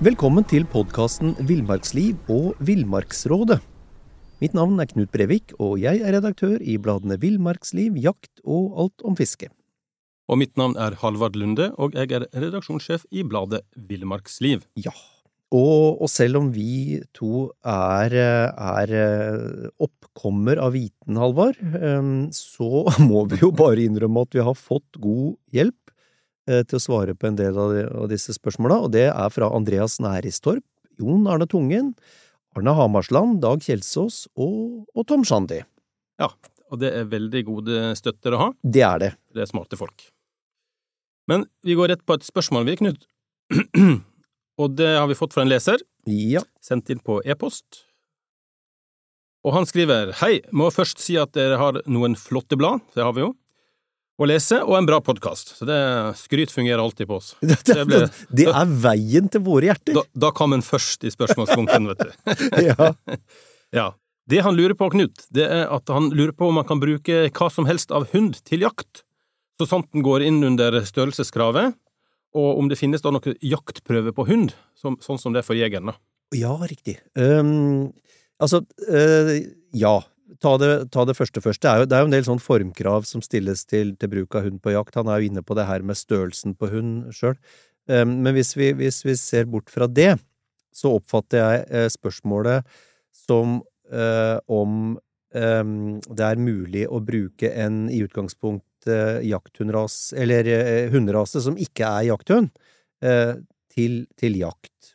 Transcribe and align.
Velkommen 0.00 0.46
til 0.48 0.62
podkasten 0.64 1.34
Villmarksliv 1.44 2.30
og 2.32 2.54
Villmarksrådet. 2.64 3.58
Mitt 4.40 4.54
navn 4.56 4.80
er 4.80 4.88
Knut 4.88 5.10
Brevik, 5.12 5.52
og 5.60 5.74
jeg 5.82 6.00
er 6.00 6.14
redaktør 6.16 6.54
i 6.64 6.78
bladene 6.80 7.18
Villmarksliv, 7.20 7.98
Jakt 8.00 8.40
og 8.40 8.78
Alt 8.80 9.04
om 9.04 9.18
fiske. 9.18 9.50
Og 10.24 10.40
mitt 10.40 10.56
navn 10.56 10.78
er 10.80 10.96
Halvard 11.02 11.36
Lunde, 11.36 11.68
og 11.76 11.92
jeg 11.92 12.16
er 12.16 12.24
redaksjonssjef 12.32 13.04
i 13.12 13.26
bladet 13.28 13.60
Villmarksliv. 13.76 14.64
Ja, 14.80 14.96
og, 15.52 16.00
og 16.00 16.08
selv 16.08 16.40
om 16.40 16.48
vi 16.56 17.02
to 17.12 17.50
er, 17.60 18.16
er 18.16 18.96
oppkommer 19.76 20.64
av 20.64 20.78
viten, 20.80 21.20
Halvard, 21.20 21.60
så 22.40 22.86
må 23.04 23.26
vi 23.28 23.44
jo 23.44 23.52
bare 23.52 23.84
innrømme 23.84 24.24
at 24.24 24.40
vi 24.40 24.48
har 24.48 24.56
fått 24.56 24.96
god 24.96 25.36
hjelp 25.52 25.76
Eh, 25.76 25.89
til 26.50 26.78
å 26.78 26.82
svare 26.82 27.14
på 27.14 27.28
en 27.28 27.38
del 27.38 27.56
av 27.58 28.08
disse 28.10 28.34
spørsmåla, 28.36 28.80
og 28.86 28.92
det 28.96 29.06
er 29.10 29.32
fra 29.32 29.50
Andreas 29.54 29.98
Næristorp, 30.02 30.64
Jon 31.00 31.28
Arne 31.30 31.46
Tungen, 31.48 31.92
Arne 32.58 32.74
Hamarsland, 32.76 33.38
Dag 33.44 33.62
Kjelsås 33.64 34.24
og, 34.34 34.86
og 34.94 35.06
Tom 35.08 35.24
Shandy. 35.26 35.62
Ja, 36.20 36.32
og 36.70 36.80
det 36.82 36.92
er 36.94 37.10
veldig 37.10 37.44
gode 37.46 37.90
støtter 37.98 38.34
å 38.34 38.40
ha. 38.44 38.48
Det 38.62 38.82
er 38.86 39.02
det. 39.02 39.12
Det 39.34 39.44
er 39.44 39.50
smarte 39.50 39.78
folk. 39.78 40.08
Men 41.30 41.46
vi 41.66 41.76
går 41.78 41.92
rett 41.92 42.06
på 42.06 42.16
et 42.18 42.26
spørsmål, 42.26 42.66
vi, 42.66 42.78
Knut. 42.80 43.06
og 44.60 44.74
det 44.78 44.90
har 44.96 45.06
vi 45.10 45.18
fått 45.18 45.36
fra 45.36 45.44
en 45.46 45.50
leser. 45.50 45.82
Ja. 46.10 46.42
Sendt 46.62 46.90
inn 46.90 47.02
på 47.02 47.20
e-post. 47.22 47.84
Og 49.46 49.54
han 49.56 49.66
skriver 49.68 50.12
Hei, 50.20 50.40
må 50.52 50.68
først 50.74 51.00
si 51.00 51.16
at 51.20 51.32
dere 51.36 51.58
har 51.60 51.80
noen 51.88 52.18
flotte 52.18 52.58
blad, 52.60 52.82
det 52.96 53.06
har 53.06 53.14
vi 53.16 53.24
jo 53.24 53.30
å 54.20 54.28
lese, 54.28 54.60
og 54.66 54.76
en 54.76 54.88
bra 54.88 55.00
podkast. 55.04 55.54
Så 55.56 55.66
det, 55.68 55.78
skryt 56.20 56.52
fungerer 56.52 56.82
alltid 56.82 57.08
på 57.08 57.18
oss. 57.20 57.32
Det, 57.40 57.56
det, 57.66 57.84
ble, 57.88 58.02
det 58.36 58.46
er 58.50 58.74
veien 58.82 59.30
til 59.32 59.42
våre 59.46 59.70
hjerter. 59.70 59.96
Da, 59.96 60.04
da 60.26 60.30
kom 60.36 60.54
en 60.56 60.64
først 60.64 61.06
i 61.08 61.12
spørsmålspunkten, 61.12 61.88
vet 61.90 62.04
du. 62.04 62.34
ja. 62.68 62.90
ja. 63.80 63.86
Det 64.30 64.42
han 64.44 64.54
lurer 64.54 64.76
på, 64.78 64.90
Knut, 64.92 65.24
det 65.34 65.46
er 65.48 65.64
at 65.72 65.90
han 65.90 66.10
lurer 66.14 66.34
på 66.36 66.50
om 66.50 66.60
han 66.60 66.68
kan 66.68 66.82
bruke 66.82 67.22
hva 67.34 67.48
som 67.50 67.66
helst 67.66 67.94
av 67.96 68.10
hund 68.12 68.38
til 68.46 68.66
jakt, 68.66 69.02
så 69.58 69.66
sant 69.68 69.88
den 69.94 70.04
går 70.06 70.22
inn 70.28 70.38
under 70.46 70.78
størrelseskravet, 70.86 71.74
og 72.36 72.60
om 72.60 72.68
det 72.70 72.78
finnes 72.78 73.02
da 73.02 73.10
noen 73.10 73.34
jaktprøve 73.42 74.12
på 74.14 74.28
hund, 74.28 74.54
som, 74.78 75.00
sånn 75.02 75.18
som 75.18 75.34
det 75.34 75.42
er 75.42 75.48
for 75.48 75.58
jegeren, 75.58 75.90
da. 75.90 75.96
Ja, 76.36 76.52
riktig. 76.62 77.00
Um, 77.18 77.90
altså, 78.38 78.62
uh, 78.86 79.34
ja 79.74 79.96
ta 80.42 80.54
det, 80.60 80.70
ta 80.94 81.04
det, 81.08 81.16
første 81.18 81.42
først. 81.42 81.62
Det 81.62 81.70
er, 81.70 81.82
jo, 81.82 81.88
det 81.88 81.96
er, 81.96 82.04
jo, 82.04 82.10
en 82.10 82.14
del 82.14 82.26
sånn 82.26 82.42
formkrav 82.42 83.06
som 83.08 83.22
stilles 83.24 83.64
til, 83.68 83.94
til, 83.98 84.12
bruk 84.12 84.36
av 84.38 84.46
hund 84.46 84.60
på 84.62 84.74
jakt. 84.74 84.98
Han 85.00 85.10
er 85.10 85.20
jo 85.20 85.30
inne 85.30 85.42
på 85.46 85.56
det 85.58 85.66
her 85.68 85.84
med 85.86 85.98
størrelsen 85.98 86.54
på 86.58 86.70
hund 86.72 87.10
sjøl. 87.16 87.36
Um, 87.90 88.20
men 88.24 88.36
hvis 88.36 88.54
vi, 88.58 88.70
hvis 88.78 89.02
vi, 89.06 89.16
ser 89.18 89.48
bort 89.50 89.72
fra 89.72 89.88
det, 89.90 90.14
så 90.74 90.94
oppfatter 91.00 91.40
jeg 91.40 91.66
uh, 91.72 91.88
spørsmålet 91.90 92.68
som 93.16 93.58
uh, 93.90 94.38
om 94.46 94.94
um, 95.34 95.74
det 96.06 96.26
er 96.28 96.42
mulig 96.42 96.86
å 96.86 97.02
bruke 97.02 97.50
en 97.50 97.88
i 97.90 98.02
utgangspunkt 98.06 98.66
jakthundras, 98.80 100.14
eller 100.16 100.46
hunderase 100.88 101.42
som 101.44 101.58
ikke 101.60 101.84
er 101.84 102.06
jakthund, 102.06 102.46
til, 103.68 103.98
til 104.16 104.38
jakt. 104.40 104.94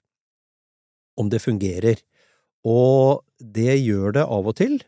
Om 1.21 1.29
det 1.29 1.37
fungerer. 1.43 2.01
Og 2.65 3.21
det 3.37 3.75
gjør 3.77 4.15
det 4.17 4.23
av 4.25 4.49
og 4.49 4.57
til 4.57 4.79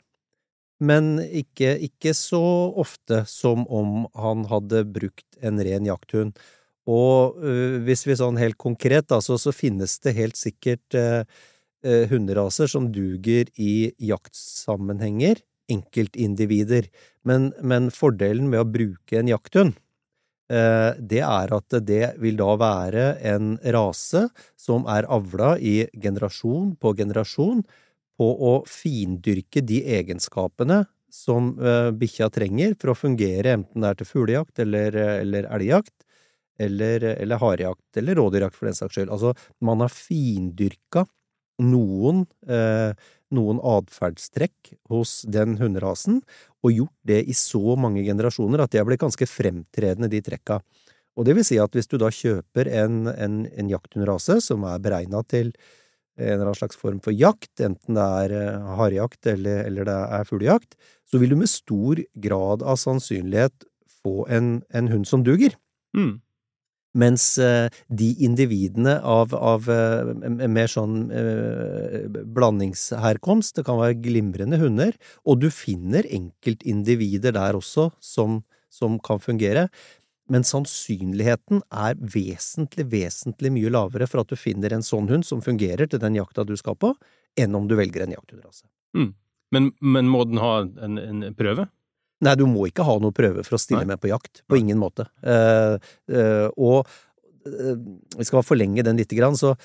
men 0.79 1.17
ikke, 1.25 1.73
ikke, 1.87 2.13
så 2.13 2.41
ofte 2.77 3.23
som 3.29 3.65
om 3.73 4.05
han 4.17 4.45
hadde 4.51 4.83
brukt 4.93 5.39
en 5.41 5.61
ren 5.63 5.87
jakthund. 5.89 6.37
Og 6.87 7.41
øh, 7.43 7.81
hvis 7.83 8.05
vi 8.07 8.15
sånn 8.15 8.39
helt 8.39 8.59
konkret, 8.61 9.09
da, 9.09 9.19
så, 9.19 9.37
finnes 9.51 9.97
det 10.05 10.15
helt 10.15 10.37
sikkert 10.39 10.95
øh, 10.95 11.25
hunderaser 12.11 12.69
som 12.71 12.91
duger 12.93 13.49
i 13.59 13.91
jaktsammenhenger, 13.99 15.41
enkeltindivider, 15.67 16.87
men, 17.27 17.51
men 17.59 17.91
fordelen 17.91 18.47
med 18.51 18.63
å 18.63 18.69
bruke 18.71 19.19
en 19.19 19.33
jakthund, 19.33 19.75
øh, 20.53 20.93
det 20.95 21.23
er 21.25 21.55
at 21.57 21.79
det 21.89 22.13
vil 22.23 22.39
da 22.39 22.53
være 22.61 23.09
en 23.33 23.57
rase 23.75 24.27
som 24.55 24.87
er 24.87 25.09
avla 25.11 25.57
i 25.59 25.81
generasjon 25.91 26.77
på 26.79 26.95
generasjon, 27.01 27.65
på 28.17 28.27
å 28.27 28.53
findyrke 28.69 29.61
de 29.65 29.83
egenskapene 29.99 30.83
som 31.13 31.53
uh, 31.61 31.89
bikkja 31.95 32.29
trenger 32.33 32.75
for 32.79 32.91
å 32.91 32.97
fungere, 32.97 33.55
enten 33.57 33.83
det 33.83 33.91
er 33.91 33.99
til 33.99 34.09
fuglejakt 34.09 34.63
eller, 34.63 34.97
eller 35.21 35.47
elgjakt, 35.55 35.95
eller, 36.59 37.05
eller 37.13 37.41
harejakt, 37.41 37.99
eller 38.01 38.17
rådyrjakt 38.17 38.57
for 38.57 38.69
den 38.69 38.77
saks 38.77 38.97
skyld. 38.97 39.13
Altså, 39.13 39.33
man 39.63 39.83
har 39.85 39.93
findyrka 39.93 41.05
noen, 41.63 42.25
uh, 42.49 42.91
noen 43.33 43.61
atferdstrekk 43.61 44.73
hos 44.91 45.21
den 45.29 45.57
hunderasen, 45.61 46.21
og 46.65 46.73
gjort 46.73 46.97
det 47.07 47.21
i 47.29 47.35
så 47.37 47.77
mange 47.79 48.03
generasjoner 48.05 48.63
at 48.63 48.73
de 48.73 48.81
er 48.81 48.87
blitt 48.87 49.03
ganske 49.03 49.29
fremtredende, 49.29 50.09
de 50.11 50.21
trekka. 50.25 50.59
Og 51.17 51.25
det 51.25 51.33
vil 51.37 51.45
si 51.45 51.57
at 51.61 51.73
hvis 51.73 51.89
du 51.89 51.97
da 52.01 52.11
kjøper 52.13 52.69
en, 52.83 53.05
en, 53.09 53.41
en 53.49 53.69
jakthundrase 53.71 54.39
som 54.45 54.65
er 54.69 54.81
beregna 54.83 55.23
til 55.25 55.53
en 56.17 56.33
eller 56.33 56.47
annen 56.47 56.59
slags 56.59 56.79
form 56.79 56.99
for 57.03 57.15
jakt, 57.15 57.53
enten 57.63 57.97
det 57.97 58.05
er 58.23 58.35
eh, 58.37 58.69
harejakt 58.79 59.29
eller, 59.33 59.63
eller, 59.69 59.87
det 59.87 59.97
er 60.19 60.29
fuglejakt, 60.29 60.77
så 61.07 61.21
vil 61.21 61.33
du 61.33 61.39
med 61.39 61.51
stor 61.51 62.01
grad 62.27 62.63
av 62.65 62.79
sannsynlighet 62.81 63.67
få 64.03 64.25
en, 64.33 64.57
en 64.73 64.89
hund 64.91 65.07
som 65.09 65.23
duger. 65.25 65.55
Mm. 65.97 66.17
Mens 66.97 67.23
uh, 67.37 67.67
de 67.93 68.09
individene 68.25 68.97
av, 69.05 69.33
av 69.35 69.67
uh, 69.69 70.13
mer 70.49 70.71
sånn 70.71 71.11
eh, 71.13 72.07
blandingsherkomst, 72.09 73.59
det 73.59 73.65
kan 73.67 73.77
være 73.81 73.99
glimrende 74.01 74.57
hunder, 74.61 74.95
og 75.27 75.43
du 75.43 75.49
finner 75.53 76.07
enkeltindivider 76.09 77.35
der 77.37 77.59
også 77.59 77.91
som, 78.01 78.41
som 78.73 78.97
kan 79.03 79.21
fungere, 79.21 79.67
men 80.31 80.43
sannsynligheten 80.47 81.61
er 81.71 81.95
vesentlig, 81.99 82.87
vesentlig 82.91 83.51
mye 83.55 83.71
lavere 83.71 84.07
for 84.09 84.23
at 84.23 84.31
du 84.31 84.39
finner 84.39 84.75
en 84.75 84.85
sånn 84.85 85.07
hund 85.11 85.25
som 85.27 85.43
fungerer 85.43 85.87
til 85.89 86.01
den 86.03 86.17
jakta 86.19 86.45
du 86.47 86.55
skal 86.59 86.75
på, 86.79 86.93
enn 87.39 87.55
om 87.55 87.67
du 87.69 87.77
velger 87.79 88.03
en 88.03 88.15
jakthundrase. 88.17 88.65
Mm. 88.97 89.13
Men, 89.55 89.71
men, 89.79 90.11
må 90.11 90.25
den 90.27 90.41
ha 90.43 90.53
en, 90.65 90.99
en, 90.99 91.25
prøve? 91.37 91.69
Nei, 92.25 92.35
du 92.35 92.43
må 92.49 92.67
ikke 92.67 92.85
ha 92.87 92.97
noe 92.99 93.15
prøve 93.15 93.45
for 93.47 93.55
å 93.55 93.61
stille 93.61 93.85
Nei. 93.85 93.93
med 93.93 94.01
på 94.03 94.11
jakt. 94.11 94.41
På 94.49 94.57
ingen 94.59 94.79
måte. 94.81 95.05
Uh, 95.23 95.77
uh, 96.11 96.47
og 96.57 96.89
uh, 97.47 97.75
vi 98.17 98.27
skal 98.27 98.43
forlenge 98.43 98.83
den 98.83 98.99
lite 98.99 99.15
grann, 99.15 99.37
så 99.39 99.55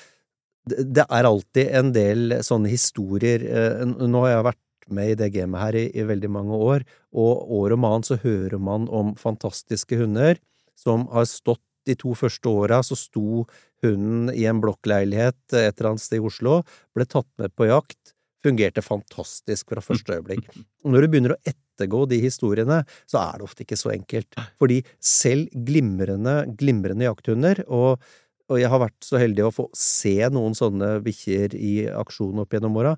det 0.63 1.03
er 1.03 1.27
alltid 1.27 1.73
en 1.75 1.89
del 1.91 2.37
sånne 2.39 2.69
historier 2.71 3.41
Nå 3.83 4.21
har 4.23 4.29
jeg 4.31 4.45
vært 4.45 4.85
med 4.95 5.09
i 5.11 5.17
det 5.19 5.27
gamet 5.33 5.59
her 5.59 5.75
i, 5.75 5.81
i 5.91 6.05
veldig 6.07 6.29
mange 6.31 6.55
år, 6.55 6.85
og 7.11 7.51
år 7.57 7.75
om 7.75 7.87
annet 7.89 8.07
så 8.07 8.15
hører 8.21 8.61
man 8.63 8.85
om 8.87 9.11
fantastiske 9.19 9.99
hunder 9.99 10.39
som 10.79 11.07
har 11.13 11.27
stått 11.29 11.63
de 11.87 11.95
to 11.99 12.13
første 12.15 12.47
åra, 12.49 12.79
så 12.85 12.95
sto 12.97 13.43
hunden 13.83 14.31
i 14.33 14.45
en 14.47 14.61
blokkleilighet 14.63 15.55
et 15.55 15.75
eller 15.75 15.93
annet 15.93 16.03
sted 16.03 16.21
i 16.21 16.25
Oslo, 16.25 16.61
ble 16.95 17.07
tatt 17.09 17.29
med 17.41 17.53
på 17.57 17.67
jakt, 17.67 18.13
fungerte 18.43 18.83
fantastisk 18.83 19.71
fra 19.71 19.83
første 19.83 20.17
øyeblikk. 20.17 20.49
Og 20.83 20.91
når 20.91 21.05
du 21.05 21.11
begynner 21.11 21.35
å 21.35 21.41
ettergå 21.47 22.03
de 22.11 22.19
historiene, 22.23 22.81
så 23.09 23.21
er 23.21 23.39
det 23.39 23.47
ofte 23.47 23.63
ikke 23.63 23.79
så 23.79 23.93
enkelt. 23.93 24.35
Fordi 24.59 24.81
selv 24.99 25.53
glimrende, 25.67 26.41
glimrende 26.59 27.07
jakthunder, 27.07 27.63
og, 27.71 28.03
og 28.51 28.59
jeg 28.59 28.71
har 28.73 28.83
vært 28.83 29.07
så 29.07 29.21
heldig 29.21 29.47
å 29.47 29.53
få 29.55 29.69
se 29.77 30.17
noen 30.35 30.57
sånne 30.59 30.97
bikkjer 31.05 31.55
i 31.55 31.73
aksjon 31.87 32.43
opp 32.43 32.55
gjennom 32.55 32.79
åra, 32.83 32.97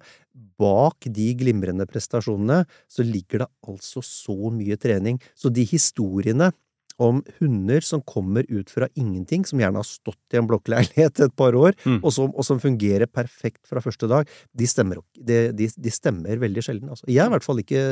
bak 0.57 1.05
de 1.13 1.29
glimrende 1.37 1.85
prestasjonene 1.89 2.63
så 2.89 3.05
ligger 3.05 3.45
det 3.45 3.51
altså 3.69 4.01
så 4.05 4.49
mye 4.53 4.79
trening. 4.81 5.21
Så 5.37 5.53
de 5.53 5.65
historiene 5.69 6.49
om 7.01 7.21
hunder 7.39 7.83
som 7.83 8.01
kommer 8.01 8.45
ut 8.47 8.69
fra 8.71 8.87
ingenting, 8.95 9.45
som 9.45 9.59
gjerne 9.59 9.81
har 9.81 9.87
stått 9.87 10.33
i 10.33 10.39
en 10.39 10.47
blokkleilighet 10.47 11.19
et 11.25 11.35
par 11.35 11.55
år, 11.57 11.75
mm. 11.83 11.99
og, 12.01 12.11
som, 12.13 12.31
og, 12.31 12.45
som, 12.47 12.61
fungerer 12.63 13.09
perfekt 13.11 13.67
fra 13.67 13.83
første 13.83 14.07
dag, 14.11 14.29
de 14.55 14.69
stemmer, 14.69 15.01
de, 15.19 15.49
de, 15.55 15.67
de 15.67 15.93
stemmer 15.93 16.39
veldig 16.41 16.63
sjelden. 16.63 16.93
Altså. 16.93 17.07
Jeg 17.09 17.21
har 17.23 17.31
i 17.31 17.35
hvert 17.35 17.47
fall 17.47 17.61
ikke 17.61 17.83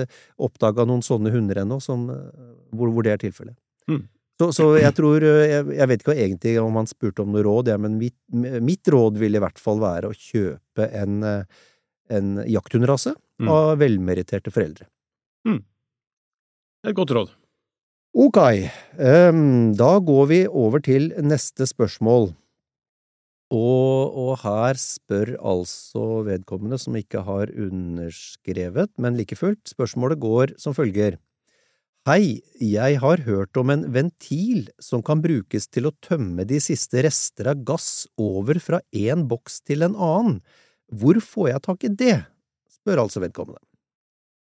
oppdaga 0.48 0.88
noen 0.88 1.04
sånne 1.06 1.34
hunder 1.34 1.64
ennå 1.64 1.80
hvor, 1.84 2.88
hvor, 2.88 3.04
det 3.04 3.16
er 3.16 3.24
tilfellet. 3.26 3.58
Mm. 3.92 4.06
Så, 4.42 4.50
så, 4.56 4.70
jeg 4.80 4.96
tror 4.98 5.24
jeg, 5.24 5.68
jeg, 5.76 5.88
vet 5.92 6.02
ikke 6.02 6.16
egentlig 6.16 6.56
om 6.64 6.80
han 6.80 6.90
spurte 6.90 7.22
om 7.22 7.36
noe 7.36 7.44
råd, 7.46 7.70
ja, 7.70 7.78
men 7.80 8.00
mitt, 8.00 8.18
mitt, 8.34 8.88
råd 8.90 9.20
vil 9.22 9.38
i 9.38 9.44
hvert 9.44 9.62
fall 9.62 9.84
være 9.84 10.10
å 10.10 10.18
kjøpe 10.18 10.88
en, 10.98 11.20
en 12.10 12.34
jakthundrase 12.50 13.14
mm. 13.14 13.52
av 13.52 13.78
velmeritterte 13.84 14.52
foreldre. 14.54 14.90
Mm. 15.48 15.62
Et 16.90 16.98
godt 16.98 17.14
råd. 17.16 17.32
Ok, 18.14 18.38
um, 19.02 19.74
da 19.74 19.98
går 19.98 20.26
vi 20.30 20.40
over 20.46 20.84
til 20.86 21.08
neste 21.26 21.66
spørsmål. 21.66 22.28
Og, 23.54 24.14
og, 24.14 24.36
her 24.44 24.78
spør 24.78 25.32
altså 25.42 26.22
vedkommende 26.28 26.78
som 26.78 26.94
ikke 26.98 27.24
har 27.26 27.50
underskrevet, 27.50 28.92
men 29.02 29.18
like 29.18 29.38
fullt, 29.38 29.66
spørsmålet 29.66 30.22
går 30.22 30.54
som 30.62 30.78
følger. 30.78 31.18
Hei, 32.06 32.44
jeg 32.62 33.02
har 33.02 33.26
hørt 33.26 33.58
om 33.58 33.74
en 33.74 33.88
ventil 33.96 34.68
som 34.78 35.02
kan 35.02 35.22
brukes 35.24 35.66
til 35.74 35.90
å 35.90 35.96
tømme 36.06 36.46
de 36.46 36.62
siste 36.62 37.02
rester 37.06 37.50
av 37.50 37.66
gass 37.66 38.06
over 38.22 38.62
fra 38.62 38.84
en 38.94 39.26
boks 39.30 39.64
til 39.66 39.88
en 39.90 39.98
annen. 39.98 40.42
Hvor 40.94 41.18
får 41.18 41.50
jeg 41.56 41.66
tak 41.66 41.90
i 41.90 41.96
det? 42.06 42.18
spør 42.70 43.08
altså 43.08 43.24
vedkommende. 43.24 43.62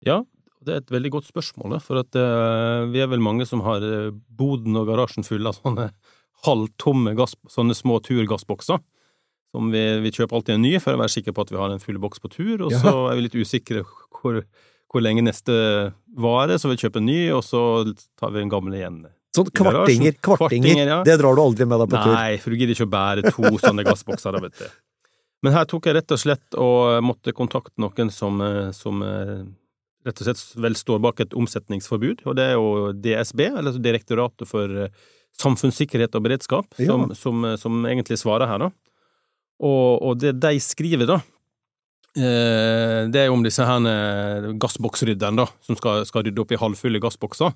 Ja, 0.05 0.21
det 0.65 0.73
er 0.73 0.81
et 0.81 0.91
veldig 0.91 1.11
godt 1.17 1.27
spørsmål, 1.29 1.77
for 1.83 2.01
at 2.01 2.15
eh, 2.19 2.85
vi 2.91 3.00
er 3.03 3.07
vel 3.11 3.21
mange 3.23 3.45
som 3.47 3.61
har 3.65 3.83
eh, 3.85 4.09
boden 4.11 4.75
og 4.79 4.89
garasjen 4.89 5.23
full 5.27 5.47
av 5.47 5.56
sånne 5.59 5.89
halvtomme 6.47 7.13
gass, 7.19 7.35
sånne 7.51 7.75
små 7.77 8.00
turgassbokser. 8.03 8.81
Som 9.50 9.71
vi, 9.73 9.81
vi 10.03 10.11
kjøper 10.13 10.38
alltid 10.38 10.57
en 10.59 10.65
ny 10.67 10.75
for 10.77 10.94
å 10.94 11.00
være 11.01 11.09
sikker 11.15 11.33
på 11.33 11.41
at 11.41 11.53
vi 11.53 11.57
har 11.57 11.71
en 11.73 11.81
full 11.81 11.97
boks 12.01 12.21
på 12.21 12.29
tur, 12.35 12.67
og 12.67 12.73
Ja. 12.75 12.81
så 12.83 12.91
er 13.09 13.15
vi 13.17 13.23
litt 13.25 13.38
usikre 13.39 13.81
hvor, 14.19 14.44
hvor 14.91 15.01
lenge 15.01 15.23
neste 15.25 15.56
varer, 16.19 16.59
så 16.62 16.69
vi 16.69 16.77
kjøper 16.77 17.01
en 17.01 17.09
ny, 17.09 17.21
og 17.33 17.41
så 17.47 17.63
tar 18.19 18.35
vi 18.35 18.44
en 18.44 18.51
gammel 18.51 18.75
igjen. 18.77 19.00
Sånn 19.35 19.50
kvartinger, 19.53 20.15
kvartinger, 20.25 20.83
ja. 20.89 21.00
det 21.05 21.15
drar 21.21 21.38
du 21.38 21.41
aldri 21.41 21.65
med 21.69 21.81
deg 21.81 21.89
på 21.91 21.97
tur. 22.03 22.13
Nei, 22.13 22.38
for 22.41 22.53
du 22.53 22.62
gidder 22.62 22.75
ikke 22.77 22.88
å 22.89 22.94
bære 22.94 23.33
to 23.33 23.51
sånne 23.62 23.85
gassbokser, 23.88 24.38
da, 24.38 24.44
vet 24.45 24.62
du. 24.62 24.69
Men 25.45 25.55
her 25.55 25.67
tok 25.71 25.85
jeg 25.88 25.95
rett 25.95 26.13
og 26.13 26.19
slett 26.19 26.57
og 26.59 27.00
måtte 27.05 27.33
kontakte 27.38 27.79
noen 27.79 28.09
som, 28.13 28.41
eh, 28.44 28.69
som 28.75 29.01
rett 30.07 30.22
og 30.22 30.28
slett 30.30 30.44
vel 30.63 30.75
står 30.80 31.01
bak 31.04 31.19
et 31.24 31.34
omsetningsforbud, 31.38 32.24
og 32.25 32.38
det 32.40 32.46
er 32.51 32.54
jo 32.56 32.92
DSB, 32.96 33.42
eller 33.50 33.72
altså 33.74 33.81
Direktoratet 33.84 34.48
for 34.50 34.75
eh, 34.86 34.94
samfunnssikkerhet 35.40 36.16
og 36.16 36.24
beredskap, 36.28 36.69
Ja. 36.80 36.94
som, 36.94 37.10
som, 37.16 37.44
eh, 37.46 37.57
som 37.60 37.81
egentlig 37.86 38.19
svarer 38.22 38.48
her, 38.48 38.60
da. 38.68 38.72
Og, 39.60 40.00
og 40.01 40.19
det 40.22 40.38
de 40.40 40.54
skriver, 40.63 41.06
da, 41.10 41.19
eh, 42.16 43.10
det 43.12 43.19
er 43.24 43.28
jo 43.28 43.36
om 43.36 43.44
disse 43.44 43.66
her 43.68 44.54
gassboksrydderne, 44.62 45.44
da, 45.44 45.50
som 45.66 45.75
skal, 45.80 46.06
skal 46.07 46.24
rydde 46.28 46.42
opp 46.46 46.56
i 46.56 46.62
halvfulle 46.62 47.01
gassbokser. 47.04 47.54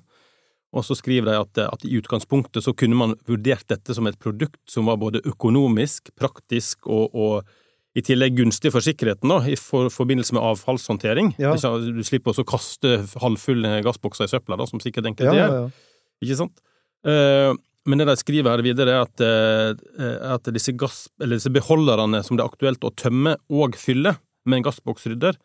Og 0.74 0.82
så 0.82 0.96
skriver 0.98 1.28
de 1.30 1.34
at, 1.38 1.58
at 1.70 1.84
i 1.86 1.96
utgangspunktet 2.00 2.64
så 2.64 2.72
kunne 2.74 2.98
man 2.98 3.12
vurdert 3.28 3.66
dette 3.70 3.94
som 3.94 4.08
et 4.10 4.18
produkt 4.18 4.58
som 4.66 4.88
var 4.90 4.98
både 4.98 5.20
økonomisk, 5.22 6.10
praktisk 6.18 6.88
og, 6.90 7.14
og 7.14 7.52
i 7.94 8.02
tillegg 8.02 8.34
gunstig 8.40 8.72
for 8.74 8.82
sikkerheten, 8.82 9.30
da, 9.30 9.38
i 9.46 9.54
for, 9.58 9.86
forbindelse 9.92 10.34
med 10.34 10.42
avfallshåndtering. 10.42 11.34
Ja. 11.38 11.52
Du 11.54 12.02
slipper 12.06 12.32
også 12.32 12.42
å 12.42 12.48
kaste 12.48 12.96
halvfulle 13.22 13.76
gassbokser 13.86 14.26
i 14.26 14.32
søpla, 14.32 14.58
da, 14.58 14.66
som 14.66 14.82
sikkert 14.82 15.12
enkelte 15.12 15.36
gjør. 15.36 15.54
ja, 15.54 15.62
ja. 15.62 15.92
Ikke 16.24 16.38
sant? 16.38 16.62
Eh, 17.06 17.52
men 17.84 18.00
det 18.00 18.06
de 18.08 18.16
skriver 18.16 18.54
her 18.54 18.62
videre, 18.64 18.94
er 18.96 19.04
at, 19.04 19.22
eh, 19.22 20.14
at 20.34 20.48
disse, 20.54 20.72
gass, 20.78 21.04
eller 21.20 21.38
disse 21.38 21.52
beholderne 21.52 22.22
som 22.24 22.38
det 22.38 22.44
er 22.44 22.50
aktuelt 22.50 22.86
å 22.86 22.94
tømme 22.96 23.36
og 23.52 23.76
fylle 23.78 24.16
med 24.48 24.60
en 24.60 24.66
gassboksrydder, 24.70 25.36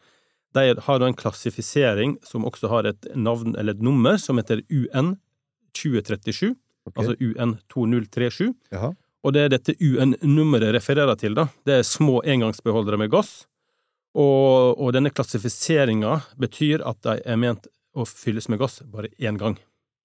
de 0.57 0.63
har 0.87 1.03
en 1.05 1.17
klassifisering 1.17 2.15
som 2.25 2.47
også 2.47 2.71
har 2.71 2.87
et 2.89 3.09
navn 3.13 3.53
eller 3.59 3.75
et 3.75 3.83
nummer 3.85 4.17
som 4.17 4.39
heter 4.41 4.63
UN 4.71 5.13
2037, 5.77 6.55
okay. 6.89 6.95
altså 6.97 7.13
UN 7.21 7.59
2037. 7.69 8.55
Jaha. 8.73 8.95
Og 9.25 9.35
det 9.35 9.45
er 9.45 9.53
dette 9.53 9.75
UN-nummeret 9.79 10.73
refererer 10.77 11.17
til, 11.19 11.35
da. 11.35 11.49
Det 11.67 11.79
er 11.79 11.87
små 11.87 12.21
engangsbeholdere 12.23 12.99
med 13.01 13.11
gass. 13.11 13.43
Og, 14.17 14.79
og 14.79 14.93
denne 14.95 15.11
klassifiseringa 15.13 16.15
betyr 16.39 16.83
at 16.87 17.01
de 17.05 17.17
er 17.19 17.39
ment 17.39 17.67
å 17.93 18.05
fylles 18.07 18.47
med 18.49 18.61
gass 18.61 18.79
bare 18.89 19.11
én 19.19 19.37
gang. 19.39 19.57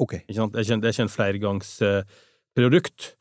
Ok. 0.03 0.19
Ikke 0.25 0.39
sant? 0.41 0.55
Det 0.55 0.61
er 0.63 0.67
ikke, 0.67 0.81
det 0.83 0.89
er 0.89 0.97
ikke 0.97 1.07
en 1.07 1.15
flergangsprodukt. 1.15 3.13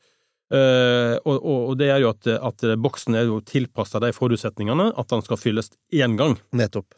Uh, 0.54 1.16
og, 1.24 1.38
og, 1.40 1.70
det 1.80 1.88
er 1.90 2.02
jo 2.02 2.10
at, 2.12 2.28
at 2.28 2.64
boksen 2.78 3.16
er 3.16 3.30
jo 3.30 3.40
tilpassa 3.46 3.98
de 4.02 4.10
forutsetningene 4.14 4.90
at 4.92 5.10
den 5.10 5.24
skal 5.24 5.40
fylles 5.40 5.72
én 5.94 6.18
gang. 6.20 6.36
Nettopp. 6.54 6.94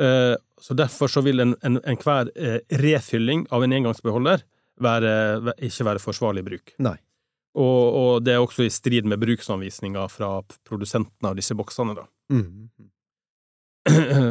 Uh, 0.00 0.36
så 0.60 0.76
derfor 0.76 1.10
så 1.10 1.22
vil 1.24 1.40
enhver 1.42 1.60
en, 1.64 1.78
en 1.80 2.30
eh, 2.36 2.58
refylling 2.82 3.46
av 3.50 3.64
en 3.64 3.74
engangsbeholder 3.78 4.44
være, 4.80 5.12
ikke 5.66 5.86
være 5.88 6.02
forsvarlig 6.02 6.44
bruk. 6.44 6.74
Nei. 6.84 6.98
Og, 7.58 7.98
og 8.00 8.22
det 8.22 8.36
er 8.36 8.44
også 8.44 8.66
i 8.66 8.72
strid 8.72 9.08
med 9.10 9.18
bruksanvisninga 9.22 10.06
fra 10.12 10.38
produsentene 10.68 11.32
av 11.32 11.38
disse 11.38 11.56
boksene, 11.58 11.96
da. 11.98 12.06
Mm. 12.32 12.70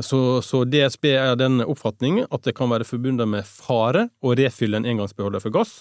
Så, 0.06 0.20
så 0.46 0.62
DSB 0.64 1.08
er 1.18 1.34
den 1.40 1.64
oppfatning 1.66 2.22
at 2.30 2.46
det 2.46 2.54
kan 2.56 2.70
være 2.70 2.86
forbundet 2.88 3.28
med 3.28 3.48
fare 3.50 4.06
å 4.22 4.36
refylle 4.38 4.78
en 4.78 4.86
engangsbeholder 4.88 5.42
for 5.44 5.56
gass, 5.56 5.72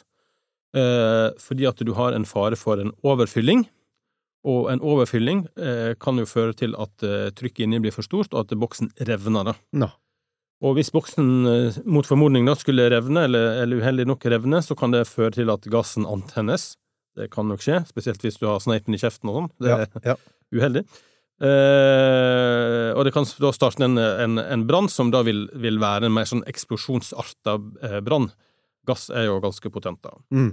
eh, 0.74 1.28
fordi 1.38 1.68
at 1.68 1.82
du 1.84 1.92
har 1.94 2.16
en 2.16 2.26
fare 2.26 2.56
for 2.58 2.80
en 2.80 2.94
overfylling, 3.06 3.66
og 4.48 4.70
en 4.72 4.82
overfylling 4.84 5.44
eh, 5.60 5.92
kan 6.00 6.18
jo 6.20 6.26
føre 6.28 6.56
til 6.56 6.74
at 6.78 7.04
eh, 7.06 7.30
trykket 7.36 7.66
inni 7.66 7.80
blir 7.82 7.94
for 7.94 8.06
stort, 8.06 8.32
og 8.32 8.46
at 8.46 8.58
boksen 8.58 8.92
revner, 9.08 9.52
da. 9.52 9.56
No. 9.84 9.90
Og 10.64 10.74
hvis 10.78 10.90
boksen 10.94 11.28
eh, 11.46 11.80
mot 11.86 12.06
formodning 12.06 12.48
da 12.48 12.56
skulle 12.58 12.88
revne, 12.90 13.26
eller, 13.28 13.62
eller 13.62 13.82
uheldig 13.82 14.08
nok 14.10 14.26
revne, 14.30 14.62
så 14.64 14.78
kan 14.78 14.94
det 14.94 15.08
føre 15.10 15.36
til 15.36 15.52
at 15.54 15.66
gassen 15.70 16.06
antennes. 16.08 16.72
Det 17.18 17.28
kan 17.34 17.48
nok 17.50 17.62
skje, 17.64 17.80
spesielt 17.90 18.22
hvis 18.22 18.38
du 18.40 18.46
har 18.46 18.60
sneipen 18.62 18.94
i 18.94 19.00
kjeften 19.02 19.30
og 19.32 19.38
sånn. 19.40 19.50
Det 19.58 19.74
er 19.74 20.12
ja. 20.12 20.16
uheldig. 20.58 20.84
Eh, 21.38 22.88
og 22.96 23.04
det 23.06 23.12
kan 23.14 23.26
da 23.42 23.50
starte 23.54 23.84
en, 23.86 23.98
en, 23.98 24.38
en 24.42 24.64
brann 24.68 24.88
som 24.90 25.12
da 25.14 25.22
vil, 25.26 25.44
vil 25.58 25.78
være 25.82 26.08
en 26.08 26.14
mer 26.16 26.26
sånn 26.28 26.44
eksplosjonsarta 26.50 27.56
eh, 27.86 27.98
brann. 28.04 28.30
Gass 28.88 29.08
er 29.12 29.28
jo 29.28 29.38
ganske 29.44 29.70
potent, 29.74 30.00
da. 30.06 30.14
Mm. 30.34 30.50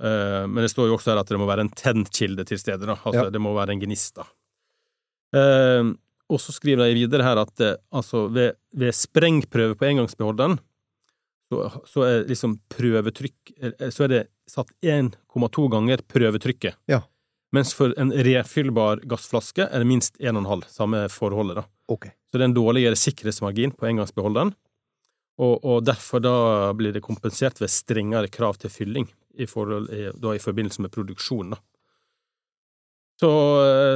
Eh, 0.00 0.44
men 0.48 0.62
det 0.64 0.72
står 0.72 0.90
jo 0.90 0.96
også 0.98 1.12
her 1.12 1.20
at 1.22 1.30
det 1.30 1.38
må 1.40 1.48
være 1.50 1.66
en 1.66 1.74
tennkilde 1.76 2.46
til 2.48 2.60
stede, 2.62 2.86
da. 2.88 2.96
Altså, 3.02 3.26
Ja. 3.28 3.32
det 3.34 3.42
må 3.42 3.54
være 3.56 3.76
en 3.76 3.82
gnist, 3.84 4.16
da. 4.18 4.26
Eh, 5.38 5.92
og 6.28 6.40
så 6.44 6.52
skriver 6.52 6.88
de 6.90 6.96
videre 6.98 7.24
her 7.24 7.40
at 7.40 7.60
eh, 7.64 7.76
altså, 7.94 8.26
ved, 8.32 8.56
ved 8.76 8.96
sprengprøve 8.96 9.76
på 9.78 9.88
engangsbeholderen, 9.88 10.58
så, 11.48 11.62
så 11.88 12.02
er 12.04 12.26
liksom 12.28 12.58
prøvetrykk 12.68 13.52
eh, 13.56 13.86
Så 13.88 14.04
er 14.04 14.10
det 14.12 14.18
satt 14.50 14.72
1,2 14.82 15.68
ganger 15.72 16.02
prøvetrykket. 16.08 16.78
Ja. 16.90 17.02
Mens 17.54 17.72
for 17.76 17.94
en 18.00 18.12
refyllbar 18.12 19.04
gassflaske 19.08 19.64
er 19.68 19.82
det 19.82 19.88
minst 19.88 20.18
1,5, 20.20 20.66
samme 20.72 21.06
forholdet, 21.12 21.62
da. 21.62 21.68
Okay. 21.88 22.12
Så 22.28 22.36
det 22.36 22.44
er 22.44 22.50
en 22.50 22.58
dårligere 22.58 22.98
sikkerhetsmargin 23.00 23.72
på 23.72 23.88
engangsbeholderen, 23.88 24.52
og, 25.38 25.54
og 25.64 25.84
derfor 25.86 26.20
da 26.20 26.34
blir 26.76 26.92
det 26.92 27.04
kompensert 27.06 27.60
ved 27.62 27.72
strengere 27.72 28.28
krav 28.28 28.58
til 28.60 28.72
fylling 28.74 29.08
i, 29.38 29.46
forhold, 29.48 29.88
i, 29.94 30.08
da 30.18 30.34
i 30.34 30.42
forbindelse 30.42 30.84
med 30.84 30.92
produksjonen. 30.92 31.54
da. 31.56 31.62
Så 33.18 33.28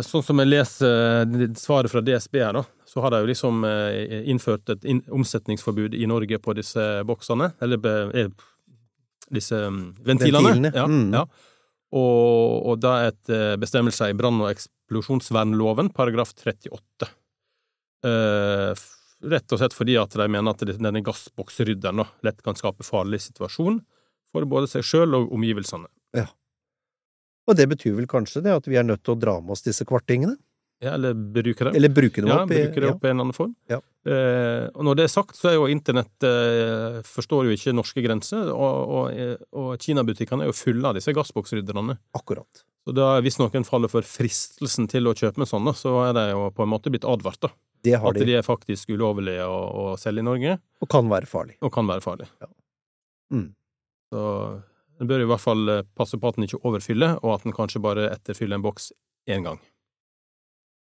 sånn 0.02 0.24
som 0.26 0.40
jeg 0.42 0.50
leser 0.50 0.94
eh, 1.22 1.42
svaret 1.58 1.92
fra 1.92 2.02
DSB 2.02 2.40
her, 2.42 2.56
da, 2.56 2.64
så 2.88 3.04
har 3.04 3.12
de 3.14 3.20
jo 3.22 3.28
liksom 3.30 3.62
eh, 3.68 4.16
innført 4.32 4.72
et 4.74 4.86
omsetningsforbud 5.14 5.94
i 5.94 6.08
Norge 6.10 6.40
på 6.42 6.54
disse 6.58 6.86
boksene, 7.06 7.52
eller 7.62 7.92
eh, 8.18 8.32
disse 9.32 9.56
mm, 9.56 9.80
ventilene. 10.04 10.52
Ventilene, 10.54 10.72
Ja, 10.76 10.86
mm. 10.88 11.08
ja. 11.16 11.26
Og, 11.92 12.70
og 12.72 12.78
da 12.80 12.94
et 13.10 13.30
bestemmelse 13.60 14.06
i 14.08 14.14
brann- 14.16 14.40
og 14.40 14.48
eksplosjonsvernloven, 14.48 15.90
paragraf 15.92 16.32
38. 16.32 17.10
Eh, 18.02 18.84
rett 19.22 19.54
og 19.54 19.60
slett 19.60 19.74
fordi 19.76 19.94
at 20.00 20.14
de 20.18 20.26
mener 20.26 20.50
at 20.50 20.64
denne 20.66 21.02
gassboksrydderen 21.06 22.02
lett 22.26 22.40
kan 22.42 22.58
skape 22.58 22.86
farlig 22.86 23.20
situasjon 23.28 23.78
for 24.32 24.48
både 24.48 24.70
seg 24.70 24.86
sjøl 24.86 25.18
og 25.18 25.34
omgivelsene. 25.36 25.86
Ja. 26.16 26.26
Og 27.46 27.58
det 27.58 27.68
betyr 27.70 27.94
vel 27.98 28.08
kanskje 28.10 28.42
det 28.44 28.54
at 28.56 28.66
vi 28.70 28.78
er 28.80 28.86
nødt 28.86 29.04
til 29.04 29.14
å 29.14 29.20
dra 29.20 29.36
med 29.40 29.54
oss 29.54 29.64
disse 29.66 29.86
kvartingene? 29.86 30.34
Ja, 30.82 30.96
eller 30.96 31.14
bruke 31.14 31.68
dem. 31.68 31.76
Eller 31.78 31.92
bruke 31.94 32.22
dem 32.24 32.30
ja, 32.32 32.40
opp? 32.42 32.50
bruke 32.50 32.82
det 32.82 32.88
opp 32.90 33.04
i 33.04 33.08
en 33.08 33.14
eller 33.14 33.28
annen 33.28 33.36
form. 33.36 33.54
Ja. 33.70 33.78
Eh, 34.02 34.64
og 34.74 34.82
når 34.88 34.98
det 34.98 35.04
er 35.06 35.12
sagt, 35.12 35.36
så 35.38 35.52
er 35.52 35.54
jo 35.54 35.68
internett 35.70 36.26
eh, 36.26 36.98
forstår 37.06 37.46
jo 37.46 37.54
ikke 37.54 37.74
norske 37.76 38.02
grenser, 38.02 38.50
og, 38.50 38.96
og, 38.98 39.46
og 39.62 39.72
Kina-butikkene 39.82 40.42
er 40.42 40.50
jo 40.50 40.58
fulle 40.58 40.90
av 40.90 40.98
disse 40.98 41.14
gassboksrydderne. 41.14 41.96
Akkurat. 42.18 42.64
Så 42.82 42.94
da, 42.96 43.12
hvis 43.22 43.38
noen 43.38 43.66
faller 43.66 43.90
for 43.92 44.06
fristelsen 44.06 44.88
til 44.90 45.06
å 45.06 45.14
kjøpe 45.14 45.44
med 45.44 45.50
sånne, 45.50 45.74
så 45.78 45.94
er 46.08 46.16
de 46.18 46.26
jo 46.32 46.48
på 46.56 46.66
en 46.66 46.72
måte 46.72 46.90
blitt 46.90 47.06
advart, 47.06 47.38
da. 47.46 47.52
Det 47.82 47.94
har 47.98 48.10
At 48.10 48.18
de, 48.18 48.26
de 48.26 48.36
er 48.38 48.44
faktisk 48.46 48.90
ulovlige 48.94 49.46
å, 49.46 49.58
å 49.58 49.86
selge 49.98 50.22
i 50.22 50.26
Norge, 50.26 50.58
og 50.82 50.90
kan 50.90 51.08
være 51.10 51.30
farlig. 51.30 51.56
og 51.62 51.70
kan 51.74 51.86
være 51.90 52.02
farlige. 52.02 52.50
Mm. 53.34 53.48
Så 54.12 54.22
en 55.02 55.10
bør 55.10 55.24
i 55.24 55.28
hvert 55.30 55.42
fall 55.42 55.70
eh, 55.72 55.84
passe 55.98 56.18
på 56.18 56.30
at 56.30 56.38
en 56.38 56.46
ikke 56.46 56.62
overfyller, 56.66 57.16
og 57.22 57.36
at 57.36 57.46
en 57.46 57.54
kanskje 57.56 57.82
bare 57.82 58.10
etterfyller 58.12 58.58
en 58.58 58.66
boks 58.66 58.90
én 59.30 59.46
gang. 59.46 59.62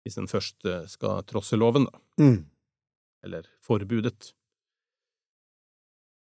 Hvis 0.03 0.19
en 0.19 0.27
først 0.27 0.65
skal 0.91 1.21
trosse 1.29 1.55
loven, 1.55 1.87
da. 1.87 2.01
Mm. 2.19 2.39
Eller 3.23 3.47
forbudet. 3.63 4.33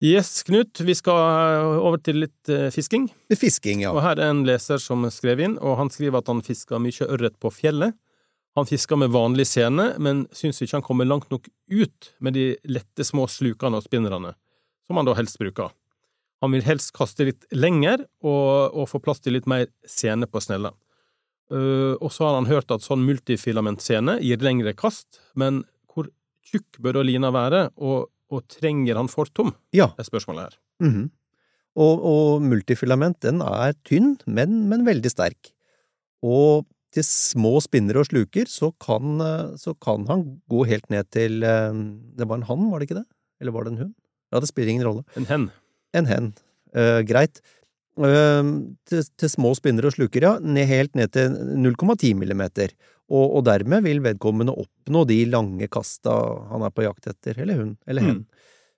Yes, 0.02 0.44
Knut, 0.44 0.80
vi 0.82 0.96
skal 0.98 1.14
eh, 1.14 1.76
over 1.78 2.00
til 2.02 2.24
litt 2.24 2.50
eh, 2.50 2.72
fisking. 2.74 3.06
Fisking, 3.38 3.84
ja. 3.86 3.92
Og 3.94 4.02
her 4.02 4.18
er 4.18 4.32
en 4.34 4.42
leser 4.48 4.82
som 4.82 5.06
skrev 5.14 5.44
inn, 5.46 5.60
og 5.62 5.78
han 5.78 5.92
skriver 5.94 6.24
at 6.24 6.32
han 6.32 6.42
fisker 6.42 6.82
mye 6.82 7.06
ørret 7.06 7.38
på 7.38 7.52
fjellet. 7.54 7.94
Han 8.58 8.66
fisker 8.66 8.98
med 8.98 9.14
vanlig 9.14 9.46
sene, 9.52 9.92
men 10.02 10.24
syns 10.36 10.58
ikke 10.58 10.80
han 10.80 10.88
kommer 10.88 11.06
langt 11.06 11.30
nok 11.32 11.46
ut 11.70 12.10
med 12.18 12.34
de 12.34 12.48
lette 12.66 13.06
små 13.06 13.28
slukene 13.30 13.78
og 13.78 13.86
spinnerne, 13.86 14.34
som 14.90 14.98
han 14.98 15.08
da 15.08 15.14
helst 15.16 15.38
bruker. 15.40 15.70
Han 16.42 16.58
vil 16.58 16.66
helst 16.66 16.96
kaste 16.98 17.30
litt 17.30 17.46
lenger 17.54 18.02
og, 18.26 18.74
og 18.74 18.90
få 18.90 19.00
plass 19.06 19.22
til 19.22 19.38
litt 19.38 19.46
mer 19.46 19.70
sene 19.86 20.26
på 20.26 20.42
snella. 20.42 20.74
Uh, 21.52 21.98
og 22.00 22.12
så 22.16 22.28
har 22.30 22.38
han 22.40 22.48
hørt 22.48 22.72
at 22.72 22.84
sånn 22.86 23.04
multifilamentscene 23.04 24.20
gir 24.24 24.40
lengre 24.46 24.72
kast, 24.78 25.20
men 25.36 25.64
hvor 25.92 26.08
tjukk 26.48 26.80
bør 26.80 27.00
da 27.00 27.04
lina 27.08 27.32
være, 27.36 27.66
og, 27.84 28.08
og 28.32 28.46
trenger 28.48 28.96
han 29.02 29.12
fortom, 29.12 29.52
Ja. 29.76 29.90
er 30.00 30.08
spørsmålet 30.08 30.48
her. 30.48 30.60
Mhm. 30.88 31.10
Og, 31.80 32.02
og 32.04 32.42
multifilament, 32.44 33.22
den 33.24 33.40
er 33.46 33.72
tynn, 33.88 34.18
men, 34.28 34.66
men 34.68 34.82
veldig 34.84 35.12
sterk. 35.12 35.54
Og 36.24 36.66
til 36.92 37.06
små 37.08 37.54
spinner 37.64 38.02
og 38.02 38.10
sluker, 38.10 38.50
så 38.52 38.74
kan, 38.84 39.22
eh, 39.24 39.54
så 39.56 39.72
kan 39.80 40.04
han 40.10 40.26
gå 40.52 40.66
helt 40.68 40.90
ned 40.92 41.08
til 41.16 41.46
eh, 41.48 41.72
Det 42.20 42.28
var 42.28 42.42
en 42.42 42.48
hann, 42.50 42.66
var 42.74 42.80
det 42.84 42.90
ikke 42.90 43.00
det? 43.00 43.08
Eller 43.40 43.56
var 43.56 43.64
det 43.64 43.72
en 43.72 43.80
hund? 43.86 43.94
Ja, 44.34 44.42
det 44.44 44.50
spiller 44.52 44.74
ingen 44.74 44.84
rolle. 44.90 45.06
En 45.16 45.30
hen. 45.32 45.48
En 45.96 46.08
hen. 46.12 46.28
Uh, 46.76 47.00
greit. 47.08 47.40
Til, 48.00 49.02
til 49.20 49.30
små 49.30 49.52
spinnere 49.58 49.90
og 49.92 49.98
sluker, 49.98 50.24
ja. 50.24 50.34
Ned, 50.40 50.68
helt 50.70 50.96
ned 50.96 51.12
til 51.12 51.34
0,10 51.60 52.14
millimeter. 52.18 52.72
Og, 53.12 53.26
og, 53.26 53.42
dermed 53.50 53.84
vil 53.84 54.00
vedkommende 54.06 54.56
oppnå 54.56 55.04
de 55.10 55.18
lange 55.28 55.68
kasta 55.68 56.14
han 56.54 56.64
er 56.64 56.72
på 56.72 56.86
jakt 56.86 57.10
etter, 57.12 57.42
eller 57.44 57.60
hun, 57.60 57.74
eller 57.86 58.08
hen. 58.08 58.22
Mm. 58.22 58.30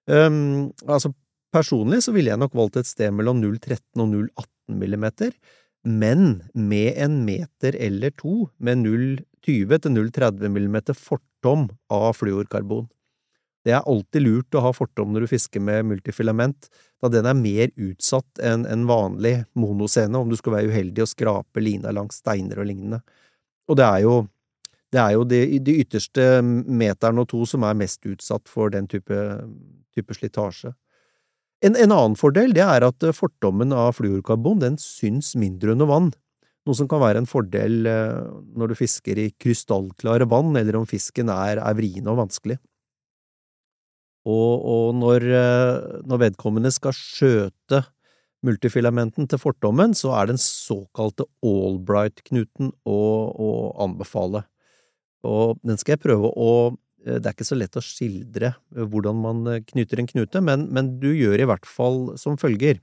Um, 0.09 0.71
altså, 0.89 1.13
personlig 1.53 2.01
så 2.03 2.15
ville 2.15 2.33
jeg 2.33 2.41
nok 2.41 2.57
valgt 2.57 2.81
et 2.81 2.89
sted 2.89 3.13
mellom 3.13 3.37
0,13 3.43 3.77
og 4.01 4.09
0,18 4.09 4.79
millimeter 4.81 5.37
men 5.83 6.43
med 6.55 6.95
en 6.95 7.23
meter 7.27 7.75
eller 7.75 8.13
to 8.15 8.47
med 8.63 8.85
0,20 8.85 9.79
til 9.83 9.95
0,30 9.97 10.47
millimeter 10.49 10.95
fortom 10.95 11.67
av 11.91 12.13
fluorkarbon. 12.15 12.87
Det 13.63 13.71
er 13.71 13.85
alltid 13.87 14.25
lurt 14.25 14.55
å 14.57 14.63
ha 14.65 14.73
fortom 14.75 15.13
når 15.13 15.23
du 15.23 15.31
fisker 15.31 15.63
med 15.63 15.87
multifilament, 15.87 16.67
da 16.99 17.09
den 17.11 17.27
er 17.27 17.37
mer 17.39 17.71
utsatt 17.79 18.41
enn 18.43 18.65
en 18.67 18.85
vanlig 18.89 19.37
monoscene 19.59 20.19
om 20.19 20.31
du 20.31 20.35
skal 20.39 20.57
være 20.57 20.71
uheldig 20.71 21.05
og 21.05 21.11
skrape 21.11 21.63
lina 21.63 21.93
langs 21.95 22.19
steiner 22.19 22.59
og 22.59 22.67
lignende. 22.67 22.99
Og 23.71 23.79
det 23.79 23.85
er 23.87 24.03
jo, 24.03 24.15
det 24.91 24.99
er 24.99 25.15
jo 25.15 25.23
de, 25.27 25.41
de 25.63 25.77
ytterste 25.83 26.27
meteren 26.43 27.23
og 27.23 27.29
to 27.31 27.45
som 27.47 27.63
er 27.63 27.79
mest 27.79 28.03
utsatt 28.03 28.51
for 28.51 28.73
den 28.73 28.89
type, 28.91 29.19
type 29.95 30.19
slitasje. 30.19 30.73
En, 31.63 31.77
en, 31.79 31.95
annen 31.95 32.19
fordel 32.19 32.51
det 32.51 32.65
er 32.65 32.83
at 32.83 33.05
fortommen 33.15 33.71
av 33.71 33.95
fluorkarbon 33.95 34.59
den 34.59 34.75
syns 34.81 35.31
mindre 35.39 35.71
under 35.71 35.87
vann, 35.87 36.11
noe 36.67 36.75
som 36.75 36.89
kan 36.91 36.99
være 36.99 37.23
en 37.23 37.27
fordel 37.27 37.87
eh, 37.87 38.19
når 38.59 38.71
du 38.71 38.79
fisker 38.79 39.19
i 39.19 39.29
krystallklare 39.39 40.27
vann, 40.31 40.51
eller 40.59 40.75
om 40.79 40.87
fisken 40.87 41.31
er, 41.31 41.63
er 41.63 41.79
vrien 41.79 42.07
og 42.11 42.19
vanskelig. 42.19 42.59
Og, 44.23 44.51
og 44.63 44.93
når, 44.95 45.27
eh, 45.35 45.99
når, 46.07 46.21
vedkommende 46.29 46.71
skal 46.71 46.95
skjøte 46.95 47.83
multifilamenten 48.43 49.27
til 49.27 49.39
fortommen, 49.39 49.95
så 49.95 50.13
er 50.19 50.31
den 50.31 50.39
såkalte 50.39 51.27
Albright-knuten 51.43 52.71
å, 52.87 52.99
å 53.31 53.49
anbefale. 53.83 54.45
Og 55.23 55.59
den 55.63 55.79
skal 55.79 55.95
jeg 55.95 56.03
prøve 56.03 56.31
å 56.31 56.53
Eh, 57.05 57.19
det 57.19 57.29
er 57.29 57.35
ikke 57.35 57.47
så 57.47 57.59
lett 57.59 57.79
å 57.79 57.83
skildre 57.83 58.53
eh, 58.53 58.87
hvordan 58.87 59.19
man 59.23 59.43
knyter 59.69 60.01
en 60.01 60.09
knute, 60.09 60.43
men, 60.45 60.67
men 60.73 60.95
du 61.03 61.11
gjør 61.11 61.43
i 61.43 61.49
hvert 61.49 61.67
fall 61.69 62.15
som 62.19 62.39
følger. 62.39 62.79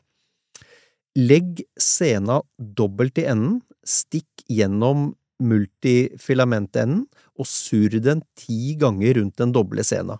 Legg 1.19 1.65
sena 1.81 2.41
dobbelt 2.57 3.19
i 3.19 3.27
enden, 3.31 3.61
stikk 3.87 4.45
gjennom 4.51 5.13
multifilamentenden 5.41 7.07
og 7.41 7.49
surr 7.49 7.97
den 8.05 8.21
ti 8.39 8.77
ganger 8.79 9.17
rundt 9.19 9.41
den 9.41 9.55
doble 9.57 9.85
sena. 9.87 10.19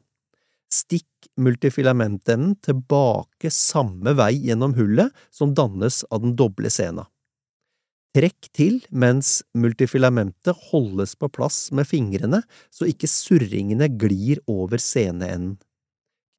Stikk 0.71 1.27
multifilamentenden 1.41 2.55
tilbake 2.63 3.51
samme 3.51 4.15
vei 4.19 4.37
gjennom 4.47 4.77
hullet 4.79 5.11
som 5.35 5.55
dannes 5.55 6.05
av 6.11 6.23
den 6.23 6.37
doble 6.39 6.71
sena. 6.71 7.09
Trekk 8.15 8.49
til 8.55 8.81
mens 8.91 9.41
multifilamentet 9.55 10.57
holdes 10.71 11.15
på 11.19 11.29
plass 11.31 11.69
med 11.75 11.87
fingrene 11.87 12.41
så 12.75 12.89
ikke 12.91 13.11
surringene 13.11 13.87
glir 13.99 14.41
over 14.51 14.83
seneenden. 14.83 15.59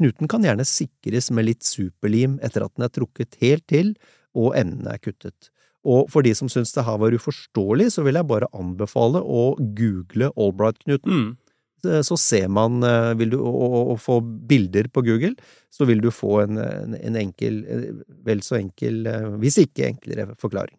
Knuten 0.02 0.28
kan 0.32 0.44
gjerne 0.44 0.66
sikres 0.66 1.30
med 1.32 1.46
litt 1.46 1.68
superlim 1.68 2.40
etter 2.44 2.66
at 2.66 2.74
den 2.76 2.88
er 2.88 2.94
trukket 2.96 3.38
helt 3.44 3.68
til 3.70 3.94
og 4.36 4.56
endene 4.58 4.96
er 4.96 5.04
kuttet. 5.04 5.52
Og 5.86 6.10
for 6.14 6.26
de 6.26 6.34
som 6.38 6.50
syns 6.52 6.74
det 6.76 6.86
her 6.86 6.98
var 7.02 7.14
uforståelig, 7.16 7.92
så 7.96 8.04
vil 8.06 8.18
jeg 8.18 8.30
bare 8.30 8.50
anbefale 8.58 9.22
å 9.22 9.54
google 9.78 10.32
Albright-knuten. 10.36 11.12
Mm. 11.12 11.32
Så 12.06 12.18
ser 12.20 12.48
man, 12.52 12.82
eh, 12.84 13.14
vil 13.20 13.34
du, 13.34 13.40
og, 13.42 13.96
få 14.02 14.20
bilder 14.22 14.90
på 14.94 15.04
Google, 15.06 15.36
så 15.72 15.88
vil 15.90 16.02
du 16.04 16.12
få 16.14 16.42
en, 16.44 16.60
en 16.62 17.18
enkel, 17.18 17.64
vel 18.26 18.44
så 18.46 18.60
enkel, 18.60 19.06
eh, 19.08 19.32
hvis 19.42 19.62
ikke 19.66 19.88
enklere, 19.90 20.32
forklaring. 20.40 20.78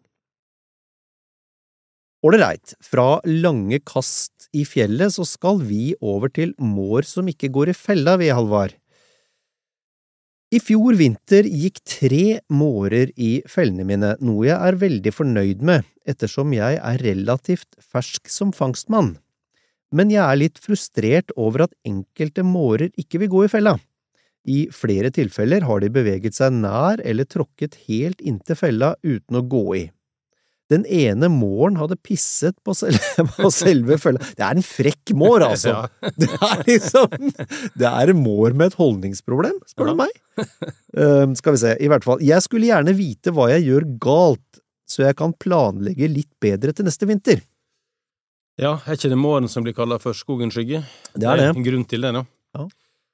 Ålreit, 2.23 2.77
fra 2.79 3.19
lange 3.27 3.81
kast 3.83 4.47
i 4.55 4.63
fjellet 4.63 5.11
så 5.11 5.25
skal 5.27 5.59
vi 5.59 5.91
over 5.99 6.31
til 6.31 6.53
mår 6.55 7.03
som 7.03 7.27
ikke 7.27 7.51
går 7.51 7.73
i 7.73 7.75
fella, 7.75 8.15
vi, 8.21 8.31
Halvard. 8.31 8.77
I 10.53 10.59
fjor 10.61 10.93
vinter 10.99 11.47
gikk 11.49 11.79
tre 11.89 12.25
mårer 12.53 13.09
i 13.17 13.39
fellene 13.49 13.87
mine, 13.89 14.11
noe 14.21 14.45
jeg 14.45 14.55
er 14.55 14.77
veldig 14.77 15.13
fornøyd 15.15 15.63
med, 15.65 15.87
ettersom 16.05 16.53
jeg 16.53 16.77
er 16.77 17.01
relativt 17.01 17.73
fersk 17.81 18.29
som 18.29 18.51
fangstmann. 18.53 19.15
Men 19.93 20.11
jeg 20.13 20.23
er 20.25 20.39
litt 20.39 20.61
frustrert 20.61 21.33
over 21.37 21.67
at 21.67 21.75
enkelte 21.85 22.45
mårer 22.45 22.89
ikke 22.99 23.21
vil 23.23 23.33
gå 23.33 23.43
i 23.45 23.51
fella. 23.51 23.77
I 24.43 24.65
flere 24.75 25.11
tilfeller 25.13 25.63
har 25.63 25.83
de 25.83 25.91
beveget 25.93 26.35
seg 26.35 26.55
nær 26.57 26.99
eller 27.05 27.27
tråkket 27.29 27.77
helt 27.87 28.23
inntil 28.25 28.59
fella 28.59 28.95
uten 29.05 29.39
å 29.39 29.43
gå 29.47 29.67
i. 29.79 29.83
Den 30.71 30.85
ene 30.87 31.27
måren 31.29 31.77
hadde 31.77 31.99
pisset 32.01 32.55
på 32.65 32.73
selve, 32.75 33.25
på 33.43 33.51
selve 33.53 33.99
følga. 34.01 34.25
Det 34.33 34.45
er 34.47 34.57
en 34.57 34.65
frekk 34.65 35.13
mår, 35.19 35.45
altså! 35.51 35.75
Det 36.21 36.29
er 36.33 36.63
liksom 36.67 37.13
Det 37.77 37.89
er 37.89 38.13
en 38.13 38.23
mår 38.23 38.57
med 38.57 38.71
et 38.71 38.79
holdningsproblem, 38.79 39.59
spør 39.69 39.91
du 39.91 39.99
meg. 40.01 40.13
Um, 40.97 41.35
skal 41.37 41.55
vi 41.55 41.63
se, 41.65 41.75
i 41.77 41.91
hvert 41.91 42.07
fall. 42.07 42.23
Jeg 42.25 42.43
skulle 42.45 42.71
gjerne 42.71 42.95
vite 42.97 43.35
hva 43.35 43.51
jeg 43.53 43.67
gjør 43.67 43.87
galt, 44.01 44.63
så 44.89 45.05
jeg 45.05 45.19
kan 45.19 45.35
planlegge 45.39 46.09
litt 46.11 46.31
bedre 46.43 46.73
til 46.75 46.87
neste 46.87 47.07
vinter. 47.09 47.43
Ja, 48.61 48.75
er 48.85 48.97
ikke 48.97 49.09
det 49.09 49.17
måren 49.17 49.49
som 49.49 49.65
blir 49.65 49.75
kalla 49.77 49.97
for 50.01 50.17
skogens 50.17 50.53
skygge? 50.57 50.83
Det 51.13 51.25
er 51.25 51.39
det. 51.39 51.45
det 51.45 51.49
er 51.49 51.57
En 51.57 51.65
grunn 51.65 51.85
til 51.89 52.05
det, 52.05 52.11
nå. 52.13 52.25
Ja. 52.53 52.67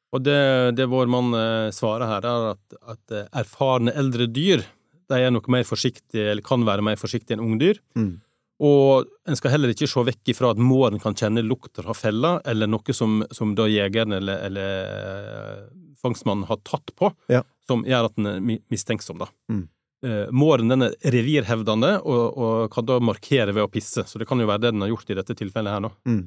Og 0.09 0.23
det, 0.25 0.39
det 0.75 0.89
vår 0.89 1.09
mann 1.11 1.35
eh, 1.37 1.69
svarer 1.75 2.09
her, 2.09 2.25
er 2.25 2.47
at, 2.55 2.79
at 2.95 3.15
eh, 3.15 3.29
erfarne 3.43 3.93
eldre 3.95 4.27
dyr 4.27 4.65
de 5.09 5.21
er 5.25 5.31
nok 5.33 5.47
mer 5.49 5.65
forsiktige, 5.65 6.27
eller 6.31 6.45
kan 6.45 6.65
være 6.67 6.85
mer 6.85 6.99
forsiktige 7.01 7.37
enn 7.37 7.45
ungdyr. 7.45 7.79
Mm. 7.97 8.19
Og 8.65 9.07
en 9.29 9.37
skal 9.39 9.53
heller 9.53 9.71
ikke 9.71 9.87
se 9.87 10.03
vekk 10.03 10.33
ifra 10.33 10.51
at 10.53 10.59
måren 10.61 10.99
kan 11.01 11.15
kjenne 11.17 11.41
lukter 11.45 11.87
av 11.87 11.97
fella, 11.97 12.35
eller 12.49 12.69
noe 12.69 12.95
som, 12.95 13.21
som 13.33 13.55
da 13.57 13.69
jegeren 13.71 14.17
eller, 14.19 14.43
eller 14.49 14.73
eh, 14.83 15.63
fangstmannen 16.01 16.45
har 16.49 16.59
tatt 16.67 16.93
på, 16.99 17.11
ja. 17.31 17.41
som 17.67 17.85
gjør 17.87 18.09
at 18.09 18.17
den 18.19 18.29
er 18.33 18.41
mistenksom. 18.71 19.21
da. 19.23 19.29
Mm. 19.51 19.65
Eh, 20.05 20.29
måren 20.31 20.71
den 20.71 20.85
er 20.85 20.95
revirhevdende 21.11 21.97
og, 21.99 22.37
og, 22.39 22.53
kan 22.71 22.87
da 22.87 23.01
markere 23.03 23.51
ved 23.51 23.65
å 23.65 23.71
pisse, 23.71 24.05
så 24.07 24.21
det 24.21 24.27
kan 24.29 24.39
jo 24.39 24.47
være 24.47 24.63
det 24.63 24.73
den 24.75 24.85
har 24.85 24.93
gjort 24.93 25.11
i 25.11 25.17
dette 25.19 25.35
tilfellet 25.35 25.75
her 25.75 25.83
nå. 25.83 25.91
Mm. 26.07 26.21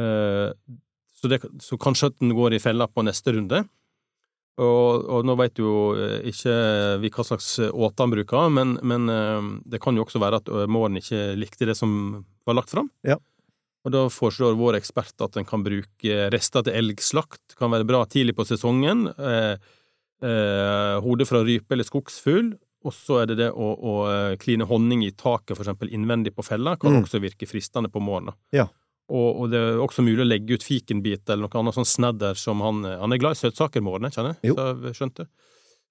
Eh, 0.00 0.78
så, 1.20 1.28
det, 1.28 1.42
så 1.60 1.78
kanskje 1.80 2.12
at 2.12 2.18
den 2.22 2.32
går 2.38 2.56
i 2.56 2.62
fella 2.62 2.88
på 2.88 3.04
neste 3.04 3.36
runde. 3.36 3.64
Og, 4.60 5.04
og, 5.08 5.24
nå 5.24 5.36
vet 5.40 5.60
jo 5.60 5.92
eh, 5.96 6.18
ikke 6.28 6.54
vi 7.02 7.12
hva 7.12 7.24
slags 7.24 7.54
åte 7.68 8.04
han 8.04 8.12
bruker, 8.12 8.48
men, 8.52 8.78
men, 8.84 9.12
det 9.68 9.80
kan 9.84 9.96
jo 9.96 10.06
også 10.06 10.20
være 10.22 10.40
at 10.42 10.50
måren 10.72 11.00
ikke 11.00 11.32
likte 11.40 11.68
det 11.68 11.76
som 11.78 11.92
var 12.48 12.58
lagt 12.58 12.72
fram. 12.72 12.90
Ja. 13.06 13.20
Og 13.82 13.94
da 13.94 14.02
foreslår 14.12 14.58
vår 14.58 14.78
ekspert 14.78 15.24
at 15.24 15.36
en 15.38 15.46
kan 15.46 15.62
bruke 15.64 16.26
rester 16.32 16.66
til 16.66 16.76
elgslakt, 16.78 17.56
kan 17.58 17.72
være 17.72 17.86
bra 17.88 18.04
tidlig 18.06 18.36
på 18.38 18.46
sesongen. 18.46 19.08
Eh, 19.10 19.56
eh, 20.22 20.94
hode 21.02 21.26
fra 21.26 21.42
rype 21.42 21.74
eller 21.74 21.86
skogsfugl. 21.88 22.52
Og 22.82 22.94
så 22.96 23.22
er 23.22 23.30
det 23.30 23.38
det 23.38 23.50
å, 23.54 23.72
å 23.72 23.92
kline 24.42 24.66
honning 24.68 25.04
i 25.06 25.12
taket, 25.14 25.54
for 25.56 25.64
eksempel 25.64 25.92
innvendig 25.94 26.34
på 26.36 26.44
fella, 26.46 26.76
kan 26.80 26.96
mm. 26.96 27.04
også 27.04 27.20
virke 27.22 27.46
fristende 27.46 27.92
på 27.92 28.02
morgenen. 28.02 28.34
Ja. 28.54 28.66
Og, 29.12 29.28
og, 29.28 29.46
det 29.52 29.60
er 29.60 29.80
også 29.82 30.04
mulig 30.04 30.24
å 30.24 30.28
legge 30.28 30.56
ut 30.56 30.64
fikenbit 30.64 31.28
eller 31.28 31.44
noe 31.44 31.60
annet 31.60 31.76
sånn 31.76 31.88
snedder 31.88 32.38
som 32.38 32.62
han 32.64 32.84
Han 32.86 33.12
er 33.12 33.20
glad 33.20 33.36
i 33.36 33.40
søtsaker, 33.42 33.82
Mårene, 33.84 34.12
kjenner 34.14 34.38
jeg, 34.40 34.54
så 34.54 34.68
jeg 34.86 34.98
skjønte. 34.98 35.26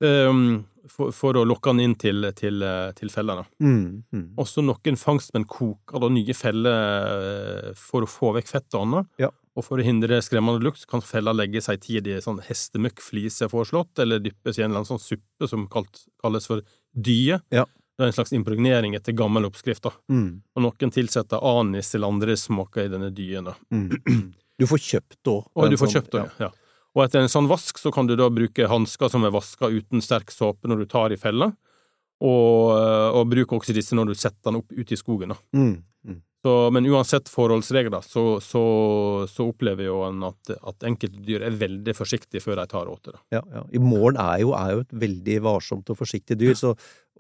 Um, 0.02 0.64
for, 0.90 1.12
for, 1.14 1.38
å 1.38 1.44
lokke 1.46 1.70
han 1.70 1.82
inn 1.84 1.94
til, 2.00 2.26
til, 2.38 2.64
til 2.98 3.12
fellene. 3.14 3.44
Mm, 3.62 4.02
mm. 4.10 4.24
Også 4.42 4.64
noen 4.66 4.98
fangstmenn 4.98 5.46
koker 5.50 6.02
da 6.02 6.10
nye 6.10 6.34
feller 6.34 7.20
eh, 7.28 7.68
for 7.78 8.02
å 8.02 8.10
få 8.10 8.32
vekk 8.40 8.50
fett 8.50 8.78
og 8.78 8.88
annet. 8.88 9.12
Ja. 9.22 9.30
Og 9.60 9.66
for 9.68 9.82
å 9.82 9.84
hindre 9.84 10.22
skremmende 10.24 10.64
lukt 10.64 10.86
kan 10.88 11.04
fella 11.04 11.34
legge 11.36 11.60
seg 11.64 11.82
tid 11.84 12.08
i 12.08 12.20
sånn 12.24 12.40
hestemøkkflise 12.46 13.50
foreslått, 13.52 14.00
eller 14.00 14.22
dyppes 14.24 14.58
i 14.58 14.64
en 14.64 14.70
eller 14.70 14.82
annen 14.82 14.92
sånn 14.94 15.04
suppe 15.04 15.50
som 15.52 15.66
kalt, 15.72 16.06
kalles 16.24 16.48
for 16.48 16.64
dye. 16.96 17.42
Ja. 17.52 17.66
Det 18.00 18.06
er 18.06 18.14
en 18.14 18.16
slags 18.16 18.32
impregnering 18.34 18.96
etter 18.96 19.16
gammel 19.18 19.50
oppskrift. 19.50 19.84
da. 19.84 19.92
Mm. 20.10 20.40
Og 20.56 20.64
noen 20.64 20.96
tilsetter 20.96 21.44
anis 21.44 21.92
til 21.92 22.08
andre 22.08 22.38
smaker 22.40 22.88
i 22.88 22.94
denne 22.94 23.12
dyen. 23.14 23.52
da. 23.52 23.58
Mm. 23.76 24.32
Du 24.62 24.68
får 24.70 24.82
kjøpt 24.88 25.20
da. 25.28 25.36
Og 25.44 25.70
du 25.70 25.78
får 25.78 25.90
sånn, 25.90 25.96
kjøpt 26.00 26.16
da, 26.16 26.24
ja. 26.24 26.48
ja. 26.48 26.80
Og 26.96 27.06
etter 27.06 27.24
en 27.24 27.32
sånn 27.32 27.48
vask 27.52 27.80
så 27.80 27.92
kan 27.92 28.08
du 28.08 28.18
da 28.20 28.28
bruke 28.32 28.68
hansker 28.68 29.12
som 29.12 29.24
er 29.28 29.36
vaska 29.36 29.70
uten 29.72 30.04
sterk 30.04 30.32
såpe 30.32 30.68
når 30.72 30.84
du 30.84 30.90
tar 30.92 31.12
i 31.12 31.20
fella. 31.20 31.52
Og, 32.22 32.72
og 33.18 33.24
bruk 33.32 33.56
også 33.58 33.74
disse 33.74 33.98
når 33.98 34.12
du 34.12 34.20
setter 34.20 34.52
den 34.52 34.60
opp 34.60 34.72
ute 34.72 34.96
i 34.96 35.00
skogen. 35.00 35.34
Da. 35.34 35.40
Mm. 35.58 35.80
Så, 36.42 36.52
men 36.74 36.88
uansett 36.90 37.28
forholdsregler, 37.30 38.02
så, 38.02 38.40
så, 38.42 38.62
så 39.30 39.46
opplever 39.52 39.86
jo 39.86 40.00
en 40.08 40.24
at, 40.26 40.50
at 40.58 40.86
enkelte 40.90 41.22
dyr 41.22 41.44
er 41.46 41.58
veldig 41.60 41.94
forsiktige 41.94 42.42
før 42.42 42.58
de 42.58 42.64
tar 42.72 42.90
åte. 42.90 43.14
Ja, 43.30 43.44
ja. 43.46 43.62
I 43.70 43.82
morgen 43.84 44.18
er 44.18 44.40
jo, 44.42 44.56
er 44.58 44.72
jo 44.74 44.80
et 44.82 44.96
veldig 45.04 45.36
varsomt 45.46 45.92
og 45.94 46.00
forsiktig 46.00 46.40
dyr, 46.42 46.56
så, 46.58 46.72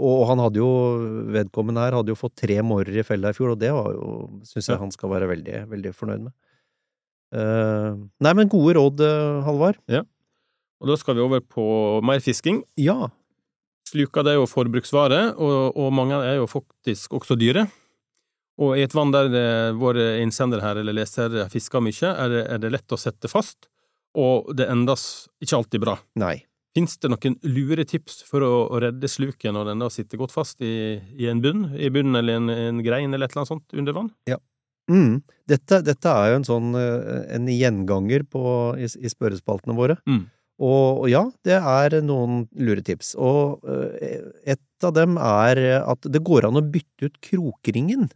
og 0.02 0.24
han 0.32 0.42
hadde 0.42 0.58
jo, 0.58 0.72
vedkommende 1.36 1.84
her 1.86 2.00
hadde 2.00 2.10
jo 2.16 2.18
fått 2.18 2.40
tre 2.42 2.58
mårer 2.66 2.98
i 2.98 3.06
fella 3.06 3.30
i 3.30 3.38
fjor, 3.38 3.54
og 3.54 3.62
det 3.62 3.70
var 3.76 3.92
jo, 3.94 4.08
syns 4.50 4.72
jeg 4.72 4.82
han 4.82 4.96
skal 4.96 5.14
være 5.14 5.30
veldig, 5.36 5.60
veldig 5.76 5.92
fornøyd 6.00 6.26
med. 6.26 6.34
Uh, 7.32 8.02
nei, 8.26 8.34
men 8.40 8.50
gode 8.52 8.74
råd, 8.80 9.04
Halvard. 9.46 9.78
Ja. 9.92 10.02
Og 10.82 10.90
da 10.90 10.98
skal 10.98 11.20
vi 11.20 11.22
over 11.22 11.46
på 11.46 11.64
mer 12.10 12.26
fisking. 12.26 12.64
Ja. 12.82 13.12
Sluker 13.92 14.26
det 14.26 14.34
er 14.34 14.42
jo 14.42 14.50
forbruksvare, 14.50 15.22
og, 15.38 15.78
og 15.78 15.94
mange 15.94 16.18
er 16.26 16.40
jo 16.40 16.50
faktisk 16.50 17.14
også 17.22 17.38
dyre. 17.38 17.68
Og 18.62 18.78
i 18.78 18.86
et 18.86 18.94
vann 18.94 19.14
der 19.14 19.30
det, 19.34 19.48
våre 19.82 20.20
innsendere 20.22 20.64
her, 20.64 20.82
eller 20.82 20.96
lesere, 20.96 21.48
fisker 21.50 21.82
mye, 21.84 22.14
er 22.14 22.32
det, 22.34 22.42
er 22.46 22.62
det 22.62 22.74
lett 22.76 22.94
å 22.94 23.00
sette 23.00 23.32
fast, 23.32 23.72
og 24.18 24.52
det 24.58 24.68
endes 24.70 25.28
ikke 25.42 25.58
alltid 25.62 25.84
bra. 25.84 25.98
Nei. 26.22 26.36
Fins 26.76 26.96
det 27.04 27.10
noen 27.12 27.36
lure 27.52 27.84
tips 27.88 28.22
for 28.28 28.46
å, 28.48 28.52
å 28.72 28.80
redde 28.80 29.10
sluken 29.12 29.58
når 29.58 29.72
den 29.72 29.82
da 29.84 29.90
sitter 29.92 30.22
godt 30.22 30.32
fast 30.36 30.62
i, 30.64 31.02
i 31.20 31.28
en 31.28 31.42
bunn, 31.44 31.66
i 31.76 31.90
bunnen 31.92 32.16
eller 32.22 32.40
en, 32.40 32.52
en 32.54 32.84
grein 32.86 33.12
eller 33.12 33.28
et 33.28 33.34
eller 33.34 33.44
annet 33.44 33.52
sånt 33.52 33.76
under 33.82 33.98
vann? 33.98 34.12
Mm. 34.92 35.18
Dette, 35.52 35.82
dette 35.84 36.14
er 36.14 36.32
jo 36.32 36.38
en 36.40 36.48
sånn 36.48 36.78
eh, 36.80 37.26
en 37.36 37.50
gjenganger 37.52 38.24
på, 38.30 38.44
i, 38.80 38.88
i 38.88 39.12
spørrespaltene 39.12 39.76
våre. 39.76 39.98
Mm. 40.08 40.24
Og, 40.62 41.04
og 41.04 41.10
ja, 41.12 41.26
det 41.48 41.58
er 41.58 41.98
noen 42.06 42.46
lure 42.62 42.84
tips. 42.86 43.16
Og 43.20 43.68
eh, 43.68 44.32
et 44.56 44.88
av 44.88 44.96
dem 44.96 45.20
er 45.20 45.62
at 45.82 46.08
det 46.08 46.24
går 46.24 46.48
an 46.48 46.60
å 46.62 46.66
bytte 46.66 47.10
ut 47.10 47.20
krokringen. 47.26 48.08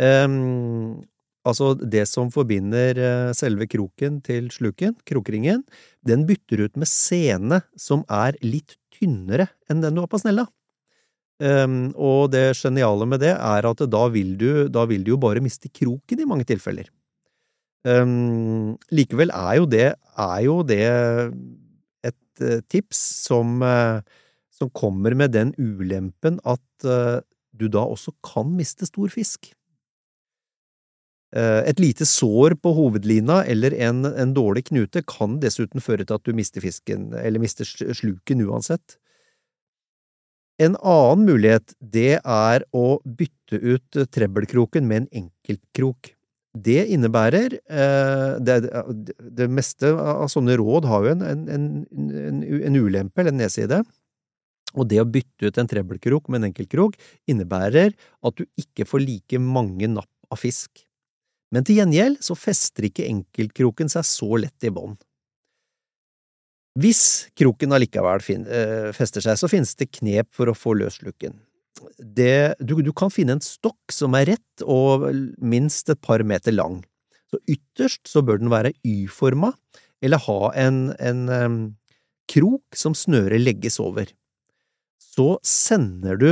Ehm, 0.00 1.02
altså 1.44 1.72
det 1.76 2.06
som 2.08 2.30
forbinder 2.32 2.96
eh, 2.96 3.32
selve 3.36 3.68
kroken 3.70 4.20
til 4.24 4.48
sluken, 4.54 4.96
krokringen, 5.08 5.64
den 6.06 6.24
bytter 6.28 6.66
ut 6.66 6.80
med 6.80 6.88
sene 6.88 7.62
som 7.76 8.06
er 8.08 8.38
litt 8.44 8.78
tynnere 8.94 9.50
enn 9.70 9.82
den 9.84 9.96
du 9.96 10.04
har 10.04 10.10
på 10.12 10.20
snella. 10.22 10.46
Um, 11.42 11.90
og 11.98 12.30
det 12.30 12.52
geniale 12.54 13.06
med 13.08 13.18
det 13.24 13.32
er 13.34 13.66
at 13.66 13.80
da 13.90 14.02
vil 14.14 14.36
du, 14.38 14.68
da 14.70 14.84
vil 14.86 15.02
du 15.02 15.16
jo 15.16 15.22
bare 15.22 15.42
miste 15.42 15.66
kroken 15.74 16.20
i 16.22 16.26
mange 16.28 16.46
tilfeller. 16.46 16.86
Um, 17.82 18.76
likevel 18.94 19.32
er 19.34 19.56
jo 19.58 19.66
det, 19.66 19.88
er 20.22 20.40
jo 20.46 20.60
det 20.62 20.84
et 22.06 22.44
uh, 22.44 22.60
tips 22.70 23.00
som, 23.24 23.58
uh, 23.58 24.04
som 24.54 24.70
kommer 24.70 25.16
med 25.18 25.34
den 25.34 25.50
ulempen 25.58 26.38
at 26.46 26.86
uh, 26.86 27.18
du 27.50 27.66
da 27.66 27.82
også 27.90 28.14
kan 28.22 28.54
miste 28.54 28.86
stor 28.86 29.10
fisk. 29.10 29.50
Eh, 31.32 31.62
Et 31.70 31.78
lite 31.80 32.04
sår 32.04 32.58
på 32.60 32.74
hovedlina 32.76 33.42
eller 33.48 33.74
en, 33.80 34.04
en 34.04 34.34
dårlig 34.36 34.66
knute 34.68 35.02
kan 35.08 35.38
dessuten 35.40 35.80
føre 35.80 36.04
til 36.04 36.18
at 36.18 36.26
du 36.28 36.34
mister 36.36 36.60
fisken, 36.64 37.12
eller 37.16 37.40
mister 37.40 37.64
sluken 37.64 38.44
uansett. 38.44 38.98
En 40.60 40.76
annen 40.76 41.24
mulighet, 41.26 41.72
det 41.80 42.20
er 42.20 42.66
å 42.76 43.00
bytte 43.04 43.56
ut 43.56 44.02
trebbelkroken 44.12 44.84
med 44.86 45.02
en 45.02 45.24
enkeltkrok. 45.24 46.12
Det 46.52 46.84
innebærer 46.92 47.56
eh, 47.56 48.36
det, 48.44 48.58
det 49.32 49.48
meste 49.48 49.88
av 49.96 50.28
sånne 50.28 50.58
råd 50.60 50.84
har 50.90 51.08
jo 51.08 51.16
en, 51.16 51.24
en, 51.24 51.66
en, 51.96 52.44
en 52.68 52.76
ulempe, 52.76 53.22
eller 53.22 53.32
en 53.32 53.40
nedside. 53.40 53.80
Og 54.76 54.88
det 54.88 55.00
å 55.00 55.08
bytte 55.08 55.48
ut 55.48 55.58
en 55.60 55.68
trebbelkrok 55.68 56.28
med 56.28 56.42
en 56.42 56.50
enkeltkrok 56.52 57.00
innebærer 57.28 57.96
at 57.96 58.36
du 58.36 58.44
ikke 58.60 58.84
får 58.88 59.04
like 59.04 59.40
mange 59.40 59.88
napp 59.88 60.12
av 60.32 60.40
fisk. 60.44 60.84
Men 61.52 61.66
til 61.68 61.80
gjengjeld 61.80 62.22
så 62.24 62.36
fester 62.38 62.88
ikke 62.88 63.08
enkeltkroken 63.10 63.90
seg 63.92 64.06
så 64.08 64.28
lett 64.40 64.64
i 64.64 64.72
bånd. 64.72 64.96
Hvis 66.80 67.28
kroken 67.36 67.74
allikevel 67.76 68.22
eh, 68.40 68.88
fester 68.96 69.24
seg, 69.24 69.36
så 69.36 69.50
finnes 69.50 69.74
det 69.76 69.90
knep 69.92 70.30
for 70.32 70.48
å 70.48 70.56
få 70.56 70.72
løs 70.80 71.02
luken. 71.04 71.36
Det, 71.98 72.54
du, 72.60 72.78
du 72.80 72.92
kan 72.96 73.12
finne 73.12 73.36
en 73.36 73.44
stokk 73.44 73.92
som 73.92 74.16
er 74.16 74.30
rett 74.32 74.64
og 74.64 75.04
minst 75.40 75.92
et 75.92 76.00
par 76.00 76.24
meter 76.24 76.56
lang. 76.56 76.80
Så 77.32 77.40
ytterst 77.48 78.08
så 78.08 78.24
bør 78.24 78.40
den 78.40 78.52
være 78.52 78.74
Y-forma, 78.84 79.52
eller 80.04 80.20
ha 80.24 80.40
en, 80.58 80.80
en 81.00 81.22
em, 81.32 81.60
krok 82.28 82.76
som 82.76 82.96
snøret 82.96 83.40
legges 83.40 83.78
over. 83.80 84.08
Så 85.00 85.36
sender 85.44 86.20
du 86.20 86.30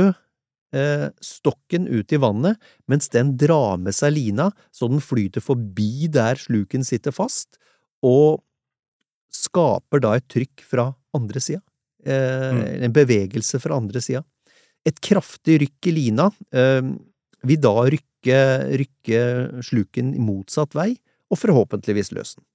stokken 1.19 1.87
ut 1.91 2.13
i 2.15 2.19
vannet 2.21 2.55
mens 2.87 3.09
den 3.11 3.33
drar 3.35 3.75
med 3.81 3.91
seg 3.95 4.13
lina 4.15 4.45
så 4.71 4.87
den 4.87 5.01
flyter 5.03 5.43
forbi 5.43 6.07
der 6.07 6.39
sluken 6.39 6.85
sitter 6.87 7.11
fast, 7.11 7.59
og 8.01 8.39
skaper 9.31 10.01
da 10.03 10.15
et 10.17 10.27
trykk 10.31 10.63
fra 10.67 10.89
andre 11.15 11.43
sida. 11.43 11.61
Eh, 12.05 12.51
Mm. 12.51 12.83
En 12.87 12.93
bevegelse 12.93 13.59
fra 13.61 13.75
andre 13.77 14.01
sida. 14.01 14.23
Et 14.85 14.97
kraftig 15.01 15.59
rykk 15.61 15.87
i 15.87 15.91
lina 15.91 16.31
eh, 16.51 16.81
vil 17.43 17.61
da 17.61 17.75
rykke, 17.85 18.39
rykke 18.81 19.21
sluken 19.63 20.15
i 20.15 20.19
motsatt 20.19 20.73
vei, 20.73 20.95
og 21.31 21.37
forhåpentligvis 21.39 22.11
løse 22.11 22.39
den. 22.39 22.45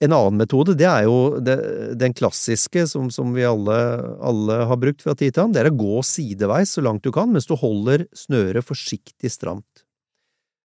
En 0.00 0.14
annen 0.16 0.38
metode, 0.40 0.72
det 0.80 0.86
er 0.88 1.04
jo 1.04 1.40
det, 1.44 1.58
den 2.00 2.14
klassiske 2.16 2.86
som, 2.88 3.10
som 3.12 3.34
vi 3.36 3.44
alle, 3.44 3.76
alle 4.24 4.62
har 4.70 4.78
brukt 4.80 5.04
fra 5.04 5.12
tid 5.12 5.34
til 5.34 5.44
annen, 5.44 5.56
det 5.56 5.60
er 5.60 5.68
å 5.68 5.76
gå 5.76 6.00
sideveis 6.08 6.72
så 6.72 6.84
langt 6.84 7.04
du 7.04 7.12
kan 7.12 7.28
mens 7.28 7.48
du 7.50 7.52
holder 7.60 8.06
snøret 8.16 8.64
forsiktig 8.64 9.32
stramt. 9.32 9.84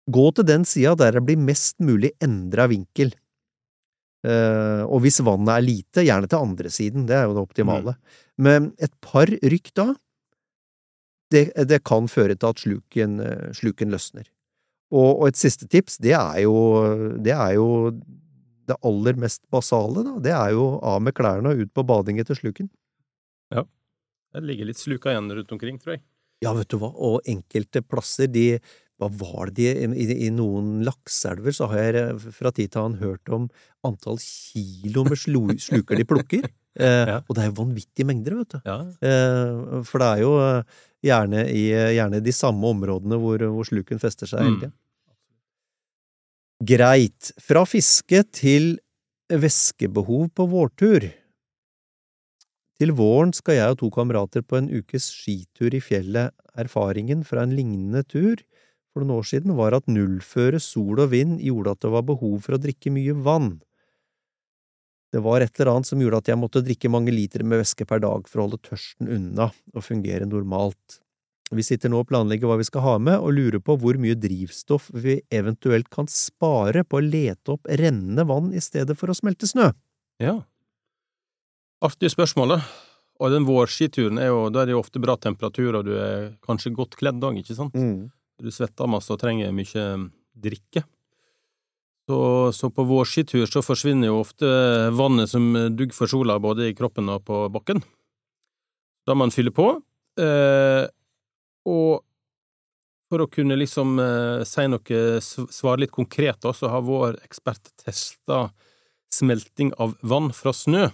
Gå 0.08 0.30
til 0.38 0.48
den 0.48 0.64
sida 0.70 0.94
der 1.00 1.18
det 1.18 1.26
blir 1.28 1.42
mest 1.42 1.82
mulig 1.84 2.14
endra 2.24 2.70
vinkel. 2.72 3.12
Eh, 4.26 4.84
og 4.88 5.04
hvis 5.04 5.20
vannet 5.26 5.52
er 5.52 5.66
lite, 5.66 6.06
gjerne 6.08 6.32
til 6.32 6.48
andre 6.48 6.72
siden, 6.72 7.08
det 7.10 7.18
er 7.20 7.28
jo 7.28 7.36
det 7.36 7.44
optimale. 7.44 7.98
Men 8.40 8.72
et 8.80 8.94
par 9.04 9.28
rykk 9.28 9.74
da, 9.76 9.90
det, 11.34 11.50
det 11.68 11.84
kan 11.84 12.08
føre 12.08 12.38
til 12.38 12.54
at 12.54 12.64
sluken, 12.64 13.20
sluken 13.58 13.92
løsner. 13.92 14.30
Og, 14.94 15.10
og 15.10 15.28
et 15.28 15.40
siste 15.40 15.68
tips, 15.68 15.98
det 16.00 16.14
er 16.16 16.46
jo, 16.46 16.56
det 17.20 17.34
er 17.34 17.58
jo 17.58 17.68
det 18.68 18.78
aller 18.86 19.18
mest 19.22 19.42
basale, 19.54 20.04
da. 20.06 20.16
Det 20.20 20.34
er 20.36 20.52
jo 20.56 20.66
av 20.86 21.02
med 21.06 21.14
klærne 21.18 21.52
og 21.54 21.62
ut 21.66 21.74
på 21.76 21.84
bading 21.86 22.20
etter 22.24 22.38
sluken. 22.38 22.70
Ja. 23.54 23.64
Det 24.34 24.44
ligger 24.44 24.66
litt 24.72 24.82
sluka 24.82 25.14
igjen 25.14 25.30
rundt 25.32 25.52
omkring, 25.56 25.78
tror 25.80 25.96
jeg. 25.98 26.04
Ja, 26.44 26.52
vet 26.58 26.68
du 26.74 26.78
hva, 26.82 26.90
og 26.94 27.22
enkelte 27.32 27.82
plasser, 27.86 28.28
de 28.28 28.60
hva 29.00 29.10
var 29.12 29.50
det 29.52 29.74
de, 29.76 29.88
i, 30.00 30.06
i 30.28 30.30
noen 30.32 30.78
lakseelver 30.88 31.52
så 31.52 31.68
har 31.68 31.82
jeg 31.84 31.96
eh, 32.00 32.28
fra 32.32 32.52
tid 32.56 32.72
til 32.72 32.80
annen 32.80 33.02
hørt 33.02 33.28
om 33.36 33.50
antall 33.84 34.16
kilo 34.24 35.04
med 35.04 35.20
slu, 35.20 35.42
sluker 35.60 36.00
de 36.00 36.06
plukker. 36.08 36.46
Eh, 36.76 37.06
Ja. 37.08 37.22
Og 37.24 37.38
det 37.38 37.40
er 37.40 37.46
jo 37.48 37.54
vanvittige 37.56 38.04
mengder, 38.04 38.34
vet 38.36 38.52
du. 38.52 38.58
Ja. 38.68 38.74
Eh, 39.00 39.84
for 39.88 40.02
det 40.04 40.08
er 40.10 40.24
jo 40.26 40.32
eh, 40.44 40.74
gjerne 41.08 41.46
i 41.48 41.62
gjerne 41.96 42.20
de 42.20 42.34
samme 42.36 42.68
områdene 42.68 43.16
hvor, 43.22 43.40
hvor 43.54 43.64
sluken 43.70 44.02
fester 44.04 44.28
seg 44.28 44.42
hele 44.44 44.50
Mm. 44.52 44.58
tida. 44.66 44.74
Greit. 46.64 47.34
Fra 47.44 47.66
fiske 47.68 48.22
til 48.32 48.78
væskebehov 49.28 50.30
på 50.32 50.46
vårtur. 50.48 51.04
Til 52.80 52.94
våren 52.96 53.34
skal 53.36 53.58
jeg 53.58 53.74
og 53.74 53.80
to 53.82 53.90
kamerater 53.92 54.40
på 54.40 54.62
en 54.62 54.70
ukes 54.72 55.10
skitur 55.12 55.76
i 55.76 55.84
fjellet. 55.84 56.32
Erfaringen 56.56 57.26
fra 57.28 57.44
en 57.44 57.52
lignende 57.52 58.06
tur 58.08 58.40
for 58.94 59.04
noen 59.04 59.18
år 59.18 59.28
siden 59.28 59.58
var 59.60 59.76
at 59.76 59.92
nullføre, 59.92 60.62
sol 60.64 61.04
og 61.04 61.12
vind 61.12 61.42
gjorde 61.44 61.76
at 61.76 61.84
det 61.84 61.92
var 61.92 62.08
behov 62.08 62.40
for 62.46 62.56
å 62.56 62.64
drikke 62.64 62.94
mye 62.96 63.20
vann. 63.28 63.58
Det 65.12 65.20
var 65.24 65.44
et 65.44 65.60
eller 65.60 65.74
annet 65.74 65.92
som 65.92 66.00
gjorde 66.00 66.24
at 66.24 66.32
jeg 66.32 66.40
måtte 66.40 66.64
drikke 66.64 66.92
mange 66.92 67.12
liter 67.12 67.44
med 67.44 67.66
væske 67.66 67.84
per 67.84 68.00
dag 68.00 68.32
for 68.32 68.40
å 68.40 68.48
holde 68.48 68.64
tørsten 68.64 69.12
unna 69.12 69.52
og 69.76 69.84
fungere 69.84 70.24
normalt. 70.24 71.02
Vi 71.54 71.64
sitter 71.64 71.92
nå 71.94 72.00
og 72.02 72.10
planlegger 72.10 72.50
hva 72.50 72.58
vi 72.58 72.66
skal 72.66 72.82
ha 72.82 72.96
med, 72.98 73.20
og 73.22 73.36
lurer 73.38 73.62
på 73.62 73.76
hvor 73.78 74.00
mye 74.02 74.18
drivstoff 74.18 74.88
vi 74.98 75.20
eventuelt 75.30 75.92
kan 75.94 76.10
spare 76.10 76.82
på 76.88 76.98
å 76.98 77.06
lete 77.06 77.54
opp 77.54 77.70
rennende 77.70 78.26
vann 78.26 78.50
i 78.56 78.64
stedet 78.64 78.98
for 78.98 79.14
å 79.14 79.18
smelte 79.18 79.50
snø. 79.50 79.72
ja. 80.24 80.40
Artig 81.84 82.10
spørsmål, 82.10 82.56
da. 82.56 82.60
Og 83.22 83.32
den 83.32 83.46
vårskituren 83.46 84.18
er 84.18 84.32
jo, 84.32 84.46
da 84.50 84.64
er 84.64 84.70
det 84.70 84.74
jo 84.74 84.80
ofte 84.82 85.00
bra 85.04 85.14
temperatur, 85.22 85.76
og 85.78 85.86
du 85.86 85.92
er 86.00 86.32
kanskje 86.44 86.72
godt 86.74 86.96
kledd 86.98 87.22
òg, 87.24 87.38
ikke 87.44 87.56
sant? 87.58 87.76
Du 88.42 88.50
svetter 88.52 88.90
masse 88.90 89.12
og 89.14 89.20
trenger 89.22 89.54
mye 89.56 89.84
drikke. 90.34 90.82
Så, 92.10 92.18
så 92.54 92.70
på 92.74 92.86
vårskitur 92.86 93.46
så 93.50 93.64
forsvinner 93.66 94.12
jo 94.12 94.22
ofte 94.24 94.50
vannet 94.94 95.30
som 95.32 95.48
dugg 95.78 95.94
for 95.96 96.10
sola, 96.10 96.40
både 96.42 96.70
i 96.70 96.76
kroppen 96.78 97.12
og 97.12 97.24
på 97.28 97.46
bakken. 97.54 97.84
Da 99.06 99.14
må 99.14 99.26
man 99.26 99.36
fylle 99.36 99.54
på. 99.56 99.68
Eh, 100.20 100.84
og 101.66 102.04
for 103.10 103.22
å 103.22 103.30
kunne 103.30 103.56
liksom 103.60 104.00
eh, 104.02 104.44
si 104.50 104.64
noe, 104.68 105.00
sv- 105.22 105.50
svare 105.54 105.84
litt 105.84 105.92
konkret, 105.94 106.40
da, 106.42 106.52
så 106.58 106.72
har 106.74 106.82
vår 106.86 107.20
ekspert 107.26 107.70
testa 107.84 108.48
smelting 109.14 109.72
av 109.80 109.94
vann 110.02 110.32
fra 110.34 110.52
snø. 110.58 110.88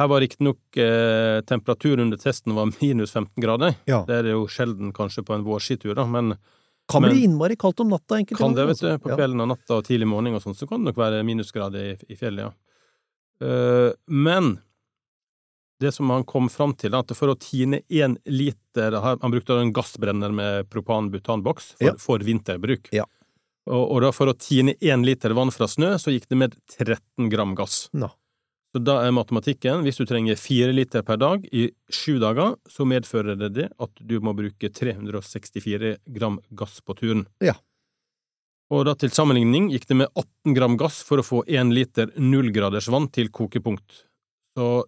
Her 0.00 0.08
var 0.10 0.20
riktignok 0.24 0.76
eh, 0.80 1.40
temperaturen 1.48 2.04
under 2.06 2.20
testen 2.20 2.54
var 2.56 2.68
minus 2.82 3.12
15 3.16 3.40
grader. 3.42 3.74
Ja. 3.88 4.02
Det 4.08 4.18
er 4.20 4.28
det 4.28 4.34
jo 4.36 4.44
sjelden 4.52 4.92
kanskje 4.96 5.24
på 5.26 5.34
en 5.36 5.46
vårskitur, 5.48 5.94
da, 5.98 6.04
men 6.08 6.36
Kan 6.90 7.02
Men- 7.04 7.12
bli 7.14 7.22
innmari 7.24 7.54
kaldt 7.56 7.78
om 7.80 7.88
natta, 7.92 8.16
enkelte 8.18 8.42
kan 8.42 8.54
det, 8.56 8.64
vet 8.66 8.80
du. 8.80 8.86
altså. 8.90 8.98
På 9.04 9.14
kvelden 9.16 9.40
og 9.44 9.48
natta 9.52 9.76
og 9.78 9.84
tidlig 9.86 10.08
morgen 10.10 10.34
og 10.34 10.42
sånn, 10.42 10.56
så 10.58 10.66
kan 10.68 10.82
det 10.82 10.90
nok 10.90 10.98
være 10.98 11.20
minusgrader 11.24 11.92
i, 11.92 11.92
i 12.10 12.16
fjellet, 12.18 12.48
ja. 12.50 12.52
Uh, 13.42 13.92
men 14.10 14.56
det 15.82 15.92
som 15.96 16.10
han 16.14 16.24
kom 16.28 16.48
fram 16.52 16.72
til, 16.78 16.94
at 16.94 17.10
for 17.18 17.32
å 17.32 17.38
tine 17.38 17.82
én 17.90 18.14
liter 18.30 18.94
Han 19.02 19.30
brukte 19.34 19.58
en 19.60 19.72
gassbrenner 19.74 20.32
med 20.32 20.70
propan-butanboks 20.72 21.74
for, 21.76 21.84
Ja. 21.90 21.94
for 22.00 22.22
vinterbruk. 22.24 22.88
Ja. 22.94 23.04
Og, 23.70 23.84
og 23.92 24.00
da 24.02 24.10
for 24.14 24.30
å 24.32 24.34
tine 24.38 24.74
én 24.80 25.04
liter 25.06 25.34
vann 25.38 25.52
fra 25.54 25.68
snø, 25.70 25.94
så 26.00 26.10
gikk 26.14 26.26
det 26.32 26.38
med 26.40 26.56
13 26.78 27.28
gram 27.30 27.54
gass. 27.54 27.88
Nå. 27.92 28.08
Så 28.72 28.80
da 28.80 29.02
er 29.04 29.12
matematikken, 29.12 29.82
hvis 29.84 29.98
du 30.00 30.06
trenger 30.08 30.38
fire 30.40 30.72
liter 30.72 31.02
per 31.04 31.18
dag 31.20 31.42
i 31.52 31.66
sju 31.92 32.16
dager, 32.22 32.54
så 32.72 32.86
medfører 32.88 33.36
det 33.36 33.50
det 33.58 33.66
at 33.78 34.00
du 34.00 34.16
må 34.24 34.32
bruke 34.34 34.70
364 34.72 35.98
gram 36.16 36.40
gass 36.56 36.80
på 36.80 36.96
turen. 36.96 37.26
Ja. 37.44 37.54
Og 38.72 38.86
da 38.88 38.94
til 38.96 39.12
sammenligning 39.12 39.68
gikk 39.74 39.84
det 39.90 39.98
med 40.00 40.08
18 40.16 40.56
gram 40.56 40.78
gass 40.80 41.02
for 41.04 41.20
å 41.20 41.26
få 41.26 41.42
én 41.52 41.74
liter 41.76 42.08
nullgraders 42.16 42.88
vann 42.88 43.10
til 43.12 43.28
kokepunkt. 43.28 44.06
Så 44.56 44.84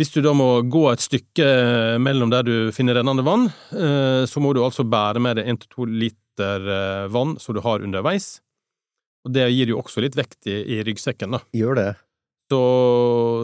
hvis 0.00 0.14
du 0.14 0.22
da 0.24 0.32
må 0.32 0.62
gå 0.64 0.86
et 0.88 1.02
stykke 1.04 1.46
mellom 2.00 2.30
der 2.32 2.46
du 2.46 2.54
finner 2.72 2.96
rennende 2.96 3.24
vann, 3.26 3.50
eh, 3.76 4.22
så 4.24 4.40
må 4.40 4.54
du 4.56 4.62
altså 4.64 4.86
bære 4.88 5.20
med 5.20 5.36
deg 5.36 5.50
1–2 5.52 5.88
liter 5.92 6.68
eh, 6.72 7.08
vann 7.12 7.34
som 7.42 7.52
du 7.52 7.60
har 7.60 7.84
underveis. 7.84 8.38
Og 9.28 9.34
det 9.36 9.44
gir 9.52 9.74
jo 9.74 9.82
også 9.82 10.00
litt 10.00 10.16
vekt 10.16 10.48
i, 10.48 10.56
i 10.56 10.78
ryggsekken, 10.88 11.36
da. 11.36 11.42
Gjør 11.52 11.76
det. 11.76 11.90
Så, 12.48 12.62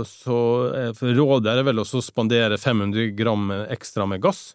så 0.09 0.39
eh, 0.79 1.05
rådet 1.19 1.53
er 1.53 1.69
vel 1.69 1.85
å 1.85 1.85
spandere 1.85 2.57
500 2.57 3.13
gram 3.19 3.53
ekstra 3.69 4.09
med 4.09 4.25
gass. 4.25 4.55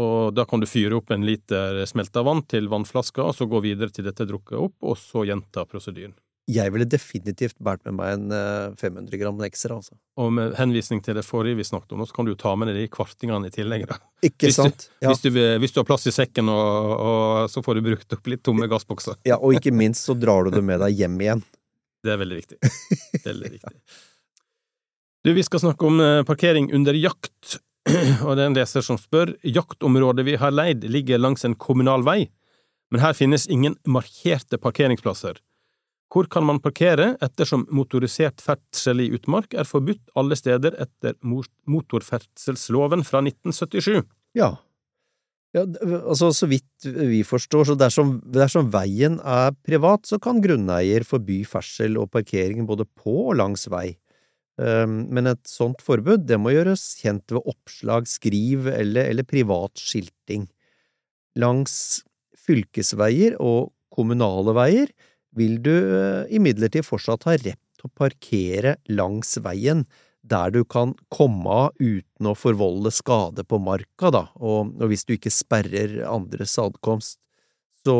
Og 0.00 0.32
da 0.32 0.48
kan 0.48 0.64
du 0.64 0.70
fyre 0.70 1.02
opp 1.02 1.12
en 1.12 1.28
liter 1.28 1.82
smelta 1.90 2.24
vann 2.24 2.46
til 2.48 2.72
vannflaska, 2.72 3.28
og 3.28 3.36
så 3.36 3.50
gå 3.50 3.60
videre 3.68 3.92
til 3.92 4.08
dette 4.08 4.24
er 4.24 4.32
drukket 4.32 4.56
opp, 4.56 4.78
og 4.88 4.96
så 4.96 5.28
gjenta 5.28 5.68
prosedyren. 5.68 6.16
Jeg 6.50 6.72
ville 6.74 6.86
definitivt 6.90 7.54
båret 7.62 7.84
med 7.86 7.94
meg 7.98 8.12
en 8.16 8.32
eh, 8.34 8.72
500 8.80 9.18
gram 9.20 9.38
ekstra, 9.46 9.76
altså. 9.78 9.94
Og 10.18 10.32
med 10.34 10.56
henvisning 10.58 11.02
til 11.04 11.14
det 11.18 11.22
forrige 11.26 11.58
vi 11.60 11.66
snakket 11.68 11.94
om, 11.94 12.02
så 12.08 12.16
kan 12.16 12.26
du 12.26 12.32
jo 12.32 12.38
ta 12.40 12.52
med 12.58 12.70
deg 12.72 12.80
de 12.80 12.88
kvartingene 12.92 13.46
i 13.50 13.54
tillegg. 13.54 13.86
Da. 13.90 13.98
Ikke 14.26 14.48
Hvis 14.48 14.58
du- 14.58 14.62
sant? 14.64 14.88
Ja. 15.04 15.12
Hvis, 15.12 15.22
du, 15.22 15.30
hvis 15.62 15.72
du 15.76 15.80
har 15.82 15.86
plass 15.88 16.08
i 16.10 16.14
sekken, 16.16 16.50
og, 16.50 16.94
og 17.06 17.50
så 17.52 17.62
får 17.62 17.78
du 17.78 17.84
brukt 17.90 18.16
opp 18.18 18.30
litt 18.32 18.42
tomme 18.46 18.66
gassbokser. 18.72 19.20
ja, 19.28 19.38
og 19.38 19.54
ikke 19.58 19.72
minst 19.76 20.08
så 20.10 20.16
drar 20.18 20.48
du 20.48 20.54
det 20.58 20.64
med 20.66 20.80
deg 20.82 20.98
hjem 21.04 21.18
igjen. 21.20 21.42
Det 22.04 22.14
er 22.14 22.16
veldig 22.22 22.36
viktig. 22.38 22.56
Veldig 23.26 23.48
viktig. 23.58 23.74
Du, 25.24 25.34
vi 25.36 25.42
skal 25.44 25.60
snakke 25.60 25.84
om 25.84 25.98
eh, 26.00 26.22
parkering 26.24 26.70
under 26.72 26.96
jakt, 26.96 27.58
og 28.24 28.34
det 28.36 28.42
er 28.42 28.46
en 28.48 28.56
leser 28.56 28.84
som 28.84 28.96
spør. 29.00 29.34
Jaktområdet 29.44 30.24
vi 30.24 30.38
har 30.40 30.52
leid 30.54 30.84
ligger 30.88 31.20
langs 31.20 31.44
en 31.44 31.54
kommunal 31.60 32.04
vei, 32.06 32.30
men 32.90 33.02
her 33.04 33.12
finnes 33.16 33.44
ingen 33.52 33.76
markerte 33.84 34.56
parkeringsplasser. 34.60 35.36
Hvor 36.10 36.26
kan 36.26 36.42
man 36.42 36.58
parkere 36.62 37.12
ettersom 37.22 37.68
motorisert 37.74 38.42
ferdsel 38.42 39.04
i 39.04 39.12
utmark 39.14 39.54
er 39.54 39.68
forbudt 39.68 40.10
alle 40.18 40.34
steder 40.38 40.74
etter 40.82 41.14
motorferdselsloven 41.22 43.04
fra 43.06 43.22
1977? 43.22 44.02
Ja. 44.34 44.50
ja 45.54 45.62
altså, 46.00 46.32
så 46.34 46.48
vidt 46.50 46.88
vi 46.90 47.22
forstår, 47.26 47.68
så 47.70 47.76
dersom, 47.78 48.16
dersom 48.26 48.72
veien 48.74 49.20
er 49.22 49.54
privat, 49.62 50.08
så 50.10 50.18
kan 50.22 50.42
grunneier 50.42 51.06
forby 51.06 51.44
ferdsel 51.46 52.00
og 52.02 52.10
parkering 52.16 52.66
både 52.66 52.88
på 52.90 53.14
og 53.28 53.38
langs 53.38 53.68
vei. 53.70 53.92
Um, 54.60 55.06
Men 55.14 55.30
et 55.30 55.46
sånt 55.48 55.78
forbud, 55.80 56.26
det 56.26 56.40
må 56.42 56.50
gjøres 56.52 56.96
kjent 56.98 57.30
ved 57.32 57.46
oppslag, 57.48 58.10
skriv 58.10 58.66
eller, 58.72 59.06
eller 59.06 59.24
privat 59.24 59.78
skilting. 59.78 60.48
Langs 61.38 62.02
fylkesveier 62.34 63.38
og 63.38 63.70
kommunale 63.94 64.56
veier 64.58 64.90
vil 65.36 65.58
du 65.62 65.72
eh, 65.74 66.26
imidlertid 66.36 66.86
fortsatt 66.86 67.26
ha 67.28 67.36
rett 67.38 67.60
til 67.78 67.88
å 67.88 67.92
parkere 67.96 68.76
langs 68.90 69.36
veien, 69.44 69.84
der 70.20 70.50
du 70.52 70.64
kan 70.68 70.92
komme 71.08 71.48
av 71.48 71.78
uten 71.80 72.28
å 72.28 72.34
forvolde 72.36 72.90
skade 72.92 73.40
på 73.48 73.56
marka, 73.62 74.10
da, 74.12 74.26
og, 74.36 74.74
og 74.76 74.90
hvis 74.90 75.06
du 75.08 75.14
ikke 75.16 75.32
sperrer 75.32 75.94
andres 76.04 76.58
adkomst. 76.60 77.16
Så, 77.86 77.94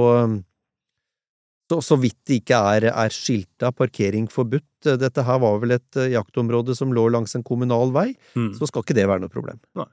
så, 1.70 1.78
så 1.80 1.96
vidt 2.02 2.18
det 2.28 2.42
ikke 2.42 2.58
er, 2.74 2.90
er 2.92 3.14
skilta 3.14 3.70
parkering 3.72 4.26
forbudt, 4.28 4.66
dette 5.00 5.24
her 5.24 5.40
var 5.40 5.56
vel 5.62 5.78
et 5.78 5.96
eh, 6.00 6.10
jaktområde 6.12 6.76
som 6.76 6.92
lå 6.92 7.06
langs 7.14 7.32
en 7.38 7.46
kommunal 7.46 7.94
vei, 7.96 8.10
Mm. 8.36 8.52
så 8.58 8.68
skal 8.68 8.84
ikke 8.84 8.96
det 9.00 9.08
være 9.08 9.24
noe 9.24 9.32
problem. 9.32 9.58
Nei. 9.80 9.88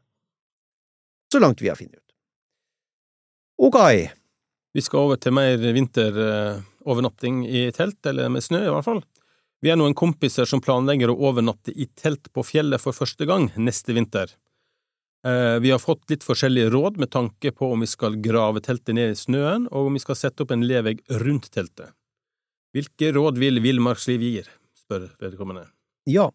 Så 1.31 1.39
langt 1.43 1.59
vi 1.63 1.67
har 1.71 1.79
funnet 1.79 1.95
ut. 1.99 2.03
Ok, 3.67 3.79
Vi 4.77 4.83
skal 4.85 5.07
over 5.07 5.17
til 5.17 5.33
mer 5.33 5.57
vinterovernatting 5.57 7.39
i 7.49 7.63
telt, 7.73 7.97
eller 8.05 8.29
med 8.29 8.43
snø 8.45 8.59
i 8.61 8.69
hvert 8.69 8.85
fall. 8.85 8.99
Vi 9.65 9.71
er 9.73 9.79
noen 9.79 9.95
kompiser 9.97 10.45
som 10.45 10.61
planlegger 10.61 11.09
å 11.09 11.15
overnatte 11.31 11.73
i 11.73 11.87
telt 11.97 12.29
på 12.29 12.43
fjellet 12.45 12.83
for 12.83 12.93
første 12.93 13.25
gang 13.25 13.47
neste 13.57 13.95
vinter. 13.97 14.35
Eh, 15.25 15.57
Vi 15.57 15.71
har 15.73 15.81
fått 15.81 16.05
litt 16.13 16.21
forskjellige 16.21 16.69
råd 16.69 16.99
med 17.01 17.09
tanke 17.09 17.51
på 17.51 17.71
om 17.73 17.81
vi 17.81 17.89
skal 17.89 18.21
grave 18.21 18.61
teltet 18.61 18.93
ned 18.93 19.15
i 19.15 19.17
snøen, 19.17 19.65
og 19.71 19.87
om 19.89 19.97
vi 19.97 20.03
skal 20.03 20.15
sette 20.19 20.45
opp 20.45 20.53
en 20.53 20.67
levegg 20.69 21.01
rundt 21.25 21.49
teltet. 21.49 21.89
Hvilke 22.77 23.09
råd 23.17 23.41
vil 23.41 23.57
Villmarksliv 23.59 24.21
gir? 24.21 24.45
spør 24.77 25.09
vedkommende. 25.17 25.65
Ja, 26.05 26.29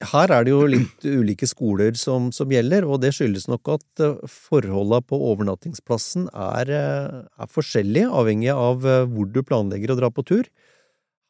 her 0.00 0.32
er 0.32 0.46
det 0.46 0.52
jo 0.52 0.64
litt 0.68 1.04
ulike 1.04 1.46
skoler 1.48 1.92
som, 1.98 2.30
som 2.32 2.50
gjelder, 2.52 2.86
og 2.88 3.02
det 3.02 3.12
skyldes 3.16 3.46
nok 3.50 3.68
at 3.76 4.02
eh, 4.04 4.22
forholda 4.32 5.02
på 5.04 5.18
overnattingsplassen 5.30 6.30
er, 6.32 6.72
eh, 6.72 7.18
er 7.28 7.50
forskjellige, 7.50 8.08
avhengig 8.08 8.52
av 8.54 8.86
eh, 8.88 9.04
hvor 9.10 9.28
du 9.28 9.42
planlegger 9.44 9.92
å 9.92 9.98
dra 10.00 10.10
på 10.14 10.24
tur. 10.24 10.48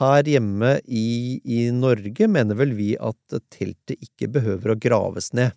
Her 0.01 0.31
hjemme 0.31 0.77
i, 0.87 1.41
i 1.43 1.67
Norge 1.75 2.31
mener 2.31 2.57
vel 2.57 2.77
vi 2.79 2.95
at 2.95 3.41
teltet 3.53 3.99
ikke 3.99 4.31
behøver 4.39 4.73
å 4.73 4.79
graves 4.81 5.33
ned. 5.37 5.57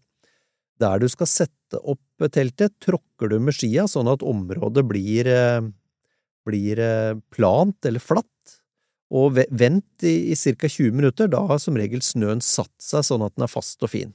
Der 0.82 1.00
du 1.00 1.06
skal 1.08 1.30
sette 1.30 1.80
opp 1.80 2.26
teltet, 2.34 2.74
tråkker 2.82 3.30
du 3.30 3.38
med 3.40 3.56
skia 3.56 3.86
sånn 3.88 4.10
at 4.12 4.26
området 4.26 4.84
blir, 4.90 5.30
blir 6.44 6.82
plant 7.32 7.88
eller 7.88 8.04
flatt 8.04 8.33
og 9.14 9.38
vent 9.38 10.06
i, 10.06 10.34
i 10.34 10.36
ca. 10.36 10.68
20 10.68 10.96
minutter, 10.98 11.30
da 11.30 11.44
har 11.50 11.60
som 11.62 11.78
regel 11.78 12.02
snøen 12.02 12.42
satt 12.42 12.74
seg 12.82 13.06
sånn 13.06 13.26
at 13.26 13.36
den 13.38 13.46
er 13.46 13.52
fast 13.52 13.84
og 13.86 13.92
fin. 13.94 14.14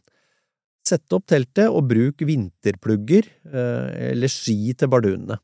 Sett 0.88 1.12
opp 1.14 1.28
teltet 1.28 1.68
og 1.68 1.86
bruk 1.90 2.24
vinterplugger 2.24 3.28
eh, 3.52 4.10
eller 4.12 4.32
ski 4.32 4.72
til 4.78 4.90
bardunene. 4.90 5.38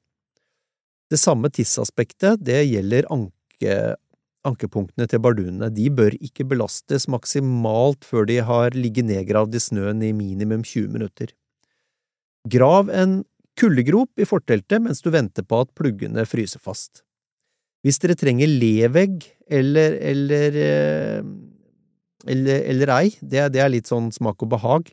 Det 1.13 1.21
samme 1.21 1.51
tidsaspektet 1.53 2.41
det 2.43 2.63
gjelder 2.65 3.07
anke, 3.13 3.77
ankepunktene 4.49 5.07
til 5.11 5.23
bardunene. 5.23 5.69
De 5.71 5.87
bør 5.93 6.17
ikke 6.17 6.49
belastes 6.49 7.07
maksimalt 7.13 8.09
før 8.09 8.27
de 8.31 8.41
har 8.49 8.75
ligget 8.75 9.07
nedgravd 9.11 9.55
i 9.55 9.63
snøen 9.63 10.03
i 10.03 10.15
minimum 10.17 10.65
20 10.65 10.91
minutter. 10.97 11.31
Grav 12.51 12.91
en 12.91 13.21
kuldegrop 13.61 14.19
i 14.19 14.27
forteltet 14.27 14.83
mens 14.83 15.05
du 15.05 15.13
venter 15.15 15.47
på 15.47 15.63
at 15.63 15.71
pluggene 15.79 16.27
fryser 16.27 16.63
fast. 16.65 17.04
Hvis 17.85 18.01
dere 18.01 18.17
trenger 18.17 18.49
levegg 18.49 19.27
eller, 19.53 19.99
eller, 20.01 20.57
eh, 20.57 21.27
eller, 22.25 22.63
eller 22.73 22.93
ei, 22.97 23.11
det, 23.21 23.51
det 23.53 23.61
er 23.61 23.73
litt 23.75 23.91
sånn 23.91 24.09
smak 24.15 24.41
og 24.47 24.55
behag, 24.55 24.89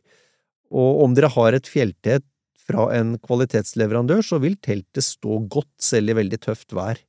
og 0.72 1.06
om 1.06 1.16
dere 1.16 1.32
har 1.32 1.56
et 1.56 1.68
fjelltelt 1.68 2.28
fra 2.62 2.90
en 2.96 3.16
kvalitetsleverandør, 3.24 4.22
så 4.24 4.40
vil 4.44 4.60
teltet 4.60 5.08
stå 5.08 5.40
godt 5.52 5.72
selv 5.84 6.12
i 6.12 6.18
veldig 6.20 6.40
tøft 6.44 6.76
vær. 6.76 7.00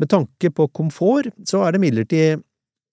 Med 0.00 0.10
tanke 0.10 0.50
på 0.54 0.68
komfort, 0.74 1.30
så 1.46 1.62
er 1.66 1.74
det 1.74 1.82
imidlertid 1.82 2.42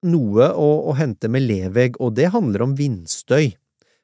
noe 0.10 0.50
å, 0.52 0.68
å 0.90 0.96
hente 0.98 1.30
med 1.32 1.46
levegg, 1.46 1.98
og 2.02 2.16
det 2.18 2.32
handler 2.34 2.66
om 2.66 2.76
vindstøy. 2.78 3.54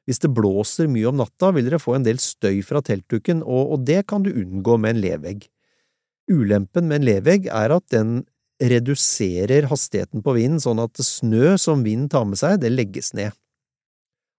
Hvis 0.06 0.22
det 0.22 0.30
blåser 0.34 0.90
mye 0.90 1.10
om 1.10 1.18
natta, 1.18 1.50
vil 1.54 1.66
dere 1.66 1.82
få 1.82 1.96
en 1.96 2.06
del 2.06 2.20
støy 2.22 2.60
fra 2.66 2.82
teltduken, 2.84 3.42
og, 3.42 3.74
og 3.74 3.86
det 3.88 4.04
kan 4.10 4.22
du 4.22 4.30
unngå 4.30 4.78
med 4.78 4.96
en 4.96 5.02
levegg. 5.02 5.46
Ulempen 6.30 6.88
med 6.90 7.00
en 7.00 7.06
levegg 7.06 7.46
er 7.52 7.74
at 7.76 7.86
den 7.94 8.24
reduserer 8.62 9.68
hastigheten 9.70 10.22
på 10.24 10.32
vinden, 10.36 10.60
sånn 10.62 10.80
at 10.80 10.96
snø 11.04 11.56
som 11.60 11.84
vinden 11.84 12.08
tar 12.12 12.24
med 12.28 12.40
seg, 12.40 12.60
det 12.62 12.72
legges 12.72 13.12
ned. 13.16 13.36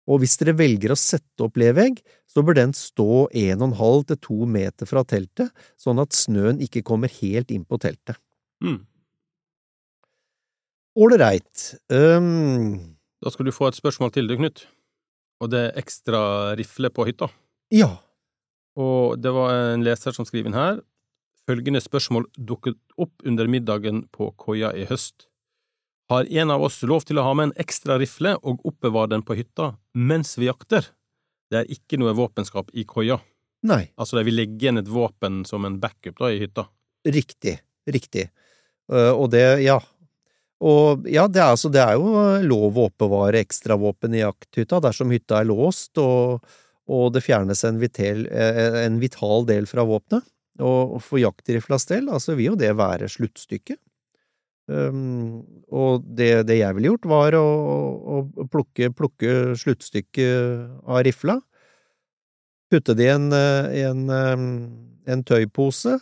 Og 0.07 0.21
hvis 0.23 0.37
dere 0.39 0.55
velger 0.55 0.93
å 0.93 0.99
sette 0.99 1.43
opp 1.43 1.59
levegg, 1.59 1.99
så 2.31 2.43
bør 2.45 2.57
den 2.61 2.73
stå 2.75 3.27
en 3.27 3.61
og 3.61 3.65
en 3.67 3.77
halv 3.79 4.05
til 4.07 4.19
to 4.23 4.47
meter 4.49 4.87
fra 4.89 5.03
teltet, 5.07 5.51
sånn 5.79 5.99
at 6.01 6.15
snøen 6.15 6.61
ikke 6.63 6.85
kommer 6.87 7.11
helt 7.19 7.51
inn 7.51 7.65
på 7.67 7.79
teltet. 7.83 8.19
Mm. 8.63 8.79
Um, 11.91 12.97
Da 13.21 13.29
skal 13.29 13.45
du 13.45 13.53
få 13.53 13.67
et 13.69 13.77
spørsmål 13.77 14.15
til, 14.15 14.27
du, 14.27 14.37
Knut. 14.39 14.65
Og 15.43 15.51
det 15.53 15.59
er 15.67 15.77
ekstra 15.77 16.55
rifle 16.57 16.89
på 16.89 17.05
hytta. 17.05 17.27
ja, 17.69 17.99
Og 18.77 19.19
det 19.21 19.29
var 19.33 19.73
en 19.73 19.83
leser 19.85 20.15
som 20.15 20.25
skriver 20.25 20.49
inn 20.49 20.57
her. 20.57 20.79
Følgende 21.47 21.79
spørsmål 21.79 22.25
dukket 22.35 22.75
opp 22.99 23.23
under 23.23 23.47
middagen 23.47 24.03
på 24.11 24.33
koia 24.35 24.73
i 24.75 24.83
høst. 24.89 25.29
Har 26.11 26.27
en 26.27 26.51
av 26.51 26.63
oss 26.63 26.81
lov 26.87 27.05
til 27.07 27.19
å 27.19 27.23
ha 27.23 27.33
med 27.35 27.49
en 27.49 27.57
ekstra 27.63 27.97
rifle 27.99 28.33
og 28.43 28.63
oppbevare 28.67 29.13
den 29.15 29.23
på 29.27 29.35
hytta 29.39 29.73
mens 29.95 30.35
vi 30.39 30.49
jakter? 30.49 30.89
Det 31.47 31.61
er 31.61 31.71
ikke 31.71 31.99
noe 31.99 32.15
våpenskap 32.15 32.71
i 32.75 32.83
koia. 32.87 33.19
Nei, 33.67 33.87
Altså, 33.97 34.19
de 34.19 34.27
vil 34.27 34.37
legge 34.37 34.59
igjen 34.59 34.79
et 34.79 34.91
våpen 34.91 35.41
som 35.47 35.65
en 35.65 35.79
backup 35.81 36.19
da, 36.19 36.31
i 36.31 36.41
hytta. 36.43 36.67
riktig, 37.07 37.57
riktig. 37.87 38.27
Eh, 38.91 39.11
og 39.11 39.31
det, 39.31 39.63
ja. 39.63 39.79
Og 40.59 41.07
ja, 41.07 41.27
det 41.27 41.41
er, 41.41 41.51
altså, 41.55 41.71
det 41.71 41.81
er 41.81 41.95
jo 41.95 42.43
lov 42.43 42.77
å 42.77 42.87
oppbevare 42.91 43.39
ekstravåpen 43.39 44.15
i 44.15 44.23
jakthytta 44.23 44.81
dersom 44.83 45.11
hytta 45.15 45.41
er 45.41 45.49
låst 45.49 45.99
og, 46.01 46.43
og 46.87 47.11
det 47.15 47.23
fjernes 47.23 47.63
en 47.67 47.79
vital, 47.79 48.25
eh, 48.27 48.83
en 48.85 48.99
vital 48.99 49.47
del 49.47 49.67
fra 49.69 49.87
våpenet. 49.87 50.27
Og 50.63 50.97
for 51.05 51.21
jaktriflas 51.21 51.85
del, 51.89 52.09
altså 52.09 52.37
vil 52.37 52.53
jo 52.53 52.59
det 52.59 52.71
være 52.77 53.09
sluttstykket. 53.11 53.79
Um, 54.67 55.45
og 55.71 56.03
det, 56.17 56.43
det 56.49 56.57
jeg 56.59 56.75
ville 56.75 56.91
gjort, 56.91 57.05
var 57.07 57.37
å, 57.39 57.45
å 58.17 58.47
plukke, 58.51 58.89
plukke 58.91 59.55
sluttstykket 59.55 60.83
av 60.83 61.05
rifla, 61.07 61.37
putte 62.67 62.97
det 62.99 63.07
i 63.07 63.13
en, 63.13 63.29
eh, 63.31 63.69
en, 63.87 64.01
en 65.07 65.23
tøypose, 65.23 65.95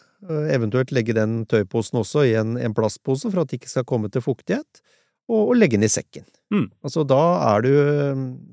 eventuelt 0.50 0.90
legge 0.96 1.14
den 1.14 1.44
tøyposen 1.46 2.00
også 2.02 2.24
i 2.26 2.34
en, 2.40 2.56
en 2.58 2.74
plastpose 2.74 3.30
for 3.30 3.44
at 3.44 3.52
det 3.52 3.60
ikke 3.60 3.70
skal 3.70 3.86
komme 3.86 4.10
til 4.10 4.26
fuktighet, 4.26 4.82
og, 5.30 5.42
og 5.50 5.56
legge 5.58 5.78
den 5.80 5.88
i 5.88 5.92
sekken. 5.92 6.26
Mm. 6.54 6.68
Altså, 6.86 7.02
da 7.10 7.20
er, 7.56 7.64
du, 7.66 7.72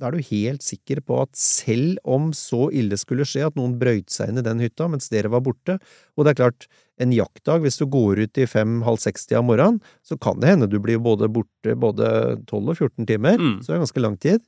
da 0.01 0.09
er 0.09 0.15
du 0.17 0.23
helt 0.31 0.63
sikker 0.65 1.03
på 1.05 1.19
at 1.27 1.35
selv 1.37 1.99
om 2.09 2.31
så 2.37 2.71
ille 2.73 2.97
skulle 2.97 3.27
skje 3.29 3.45
at 3.51 3.59
noen 3.59 3.75
brøyt 3.81 4.09
seg 4.11 4.33
inn 4.33 4.41
i 4.41 4.45
den 4.47 4.63
hytta 4.65 4.89
mens 4.89 5.11
dere 5.13 5.29
var 5.33 5.45
borte, 5.45 5.77
og 6.17 6.25
det 6.25 6.33
er 6.33 6.39
klart, 6.41 6.67
en 7.03 7.13
jaktdag, 7.13 7.61
hvis 7.65 7.77
du 7.81 7.85
går 7.91 8.21
ut 8.25 8.39
i 8.41 8.47
fem-halv 8.49 9.01
seks-tida 9.03 9.41
om 9.43 9.49
morgenen, 9.51 9.81
så 10.07 10.17
kan 10.21 10.41
det 10.41 10.53
hende 10.53 10.69
du 10.71 10.79
blir 10.81 11.01
både 11.03 11.29
borte 11.33 11.75
både 11.77 12.09
12 12.49 12.73
og 12.73 12.77
14 12.79 13.09
timer, 13.09 13.37
Mm. 13.41 13.59
så 13.61 13.73
det 13.73 13.77
er 13.77 13.85
ganske 13.85 14.05
lang 14.05 14.17
tid. 14.23 14.41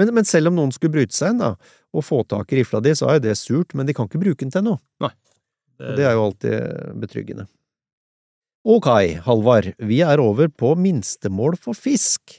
Men, 0.00 0.12
men 0.16 0.24
selv 0.24 0.48
om 0.48 0.56
noen 0.56 0.72
skulle 0.72 0.94
bryte 0.94 1.12
seg 1.16 1.34
inn 1.34 1.42
da, 1.42 1.54
og 1.92 2.04
få 2.06 2.22
tak 2.28 2.52
i 2.52 2.60
rifla 2.60 2.80
di, 2.84 2.92
så 2.96 3.08
er 3.10 3.18
jo 3.18 3.24
det 3.28 3.36
surt, 3.36 3.74
men 3.76 3.88
de 3.88 3.92
kan 3.96 4.08
ikke 4.08 4.20
bruke 4.22 4.40
den 4.44 4.52
til 4.54 4.64
noe. 4.64 4.80
Og 5.80 5.96
det 5.96 6.04
er 6.08 6.12
jo 6.16 6.24
alltid 6.28 7.00
betryggende. 7.00 7.46
Ok, 8.60 8.86
Halvard, 9.24 9.70
vi 9.80 10.02
er 10.04 10.20
over 10.20 10.50
på 10.52 10.74
minstemål 10.76 11.54
for 11.56 11.72
fisk. 11.72 12.34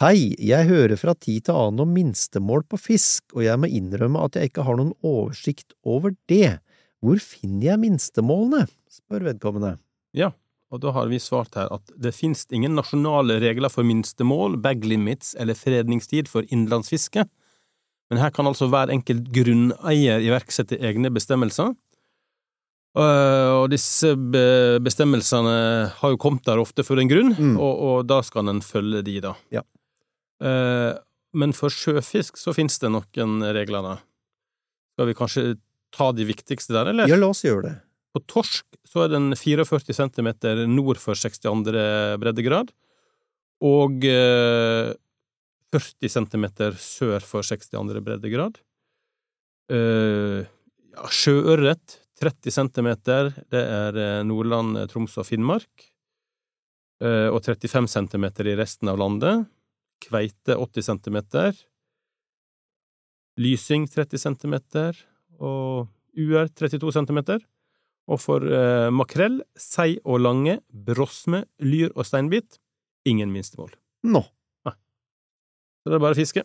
Hei, 0.00 0.32
jeg 0.40 0.64
hører 0.64 0.96
fra 0.96 1.12
tid 1.12 1.44
til 1.44 1.58
annen 1.60 1.82
om 1.84 1.90
minstemål 1.92 2.64
på 2.64 2.78
fisk, 2.80 3.26
og 3.36 3.44
jeg 3.44 3.60
må 3.60 3.68
innrømme 3.68 4.22
at 4.24 4.38
jeg 4.38 4.48
ikke 4.48 4.64
har 4.64 4.78
noen 4.78 4.94
oversikt 5.04 5.74
over 5.84 6.14
det. 6.32 6.62
Hvor 7.04 7.20
finner 7.20 7.74
jeg 7.74 7.82
minstemålene? 7.82 8.62
spør 8.88 9.26
vedkommende. 9.28 9.74
Ja, 10.16 10.30
og 10.72 10.80
da 10.86 10.94
har 10.96 11.12
vi 11.12 11.20
svart 11.20 11.52
her 11.60 11.68
at 11.68 11.92
det 12.00 12.14
finnes 12.16 12.46
ingen 12.48 12.72
nasjonale 12.78 13.36
regler 13.44 13.68
for 13.68 13.84
minstemål, 13.84 14.56
bag 14.56 14.88
limits 14.88 15.34
eller 15.36 15.58
fredningstid 15.58 16.32
for 16.32 16.48
innenlandsfiske, 16.48 17.26
men 18.08 18.24
her 18.24 18.32
kan 18.32 18.48
altså 18.48 18.72
hver 18.72 18.88
enkelt 18.88 19.28
grunneier 19.36 20.24
iverksette 20.24 20.80
egne 20.80 21.12
bestemmelser. 21.12 21.76
Øh, 22.98 23.62
Og 23.62 23.68
disse 23.70 24.16
be- 24.16 24.80
bestemmelsene 24.82 25.92
har 26.00 26.10
jo 26.10 26.16
kommet 26.18 26.42
der 26.44 26.58
ofte 26.58 26.82
for 26.82 26.98
en 26.98 27.08
grunn, 27.08 27.34
Mm. 27.38 27.56
og, 27.60 27.78
og 27.78 28.06
da 28.08 28.20
skal 28.22 28.48
en 28.48 28.60
følge 28.60 29.02
de, 29.06 29.20
da. 29.20 29.34
Ja. 29.52 29.62
Eh, 30.42 30.98
Men 31.32 31.52
for 31.52 31.70
sjøfisk 31.70 32.34
så 32.36 32.50
finnes 32.52 32.78
det 32.82 32.90
noen 32.90 33.36
regler, 33.54 33.82
da. 33.86 33.92
Skal 34.96 35.06
vi 35.06 35.14
kanskje 35.14 35.58
ta 35.94 36.10
de 36.12 36.24
viktigste 36.26 36.72
der, 36.74 36.90
eller? 36.90 37.06
Ja, 37.06 37.14
la 37.16 37.28
oss 37.30 37.44
gjøre 37.44 37.62
det. 37.62 37.76
På 38.12 38.18
torsk 38.26 38.64
så 38.84 39.04
er 39.04 39.12
den 39.14 39.30
44 39.38 39.94
cm 39.94 40.32
nord 40.74 40.98
for 40.98 41.14
62. 41.14 42.18
breddegrad, 42.18 42.72
og 43.62 44.02
eh, 44.04 44.90
40 45.70 46.08
cm 46.10 46.46
sør 46.74 47.22
for 47.22 47.42
62. 47.46 48.02
breddegrad. 48.02 48.58
Eh, 49.70 50.42
ja, 50.96 51.06
sjøørret 51.14 51.99
30 52.20 52.52
centimeter, 52.52 53.30
det 53.52 53.60
er 53.60 53.96
eh, 53.96 54.20
Nordland, 54.28 54.76
eh, 54.78 54.88
Troms 54.90 55.16
og 55.20 55.26
Finnmark. 55.28 55.86
Eh, 57.00 57.28
og 57.32 57.40
35 57.46 57.88
centimeter 57.88 58.50
i 58.50 58.56
resten 58.58 58.90
av 58.92 59.00
landet. 59.00 59.46
Kveite 60.04 60.56
80 60.56 60.86
centimeter. 60.90 61.54
Lysing 63.40 63.86
30 63.88 64.20
centimeter, 64.20 64.98
og 65.40 65.88
UR 66.18 66.50
32 66.52 66.92
centimeter. 66.92 67.40
Og 68.10 68.20
for 68.20 68.44
eh, 68.44 68.90
makrell, 68.92 69.40
sei 69.56 69.94
og 70.04 70.20
lange, 70.20 70.58
brosme, 70.68 71.46
lyr 71.62 71.94
og 71.94 72.04
steinbit 72.08 72.60
ingen 73.08 73.32
minstemål. 73.32 73.72
Nå. 74.10 74.24
Så 75.80 75.88
det 75.88 75.96
er 75.96 76.02
bare 76.02 76.18
fiske. 76.18 76.42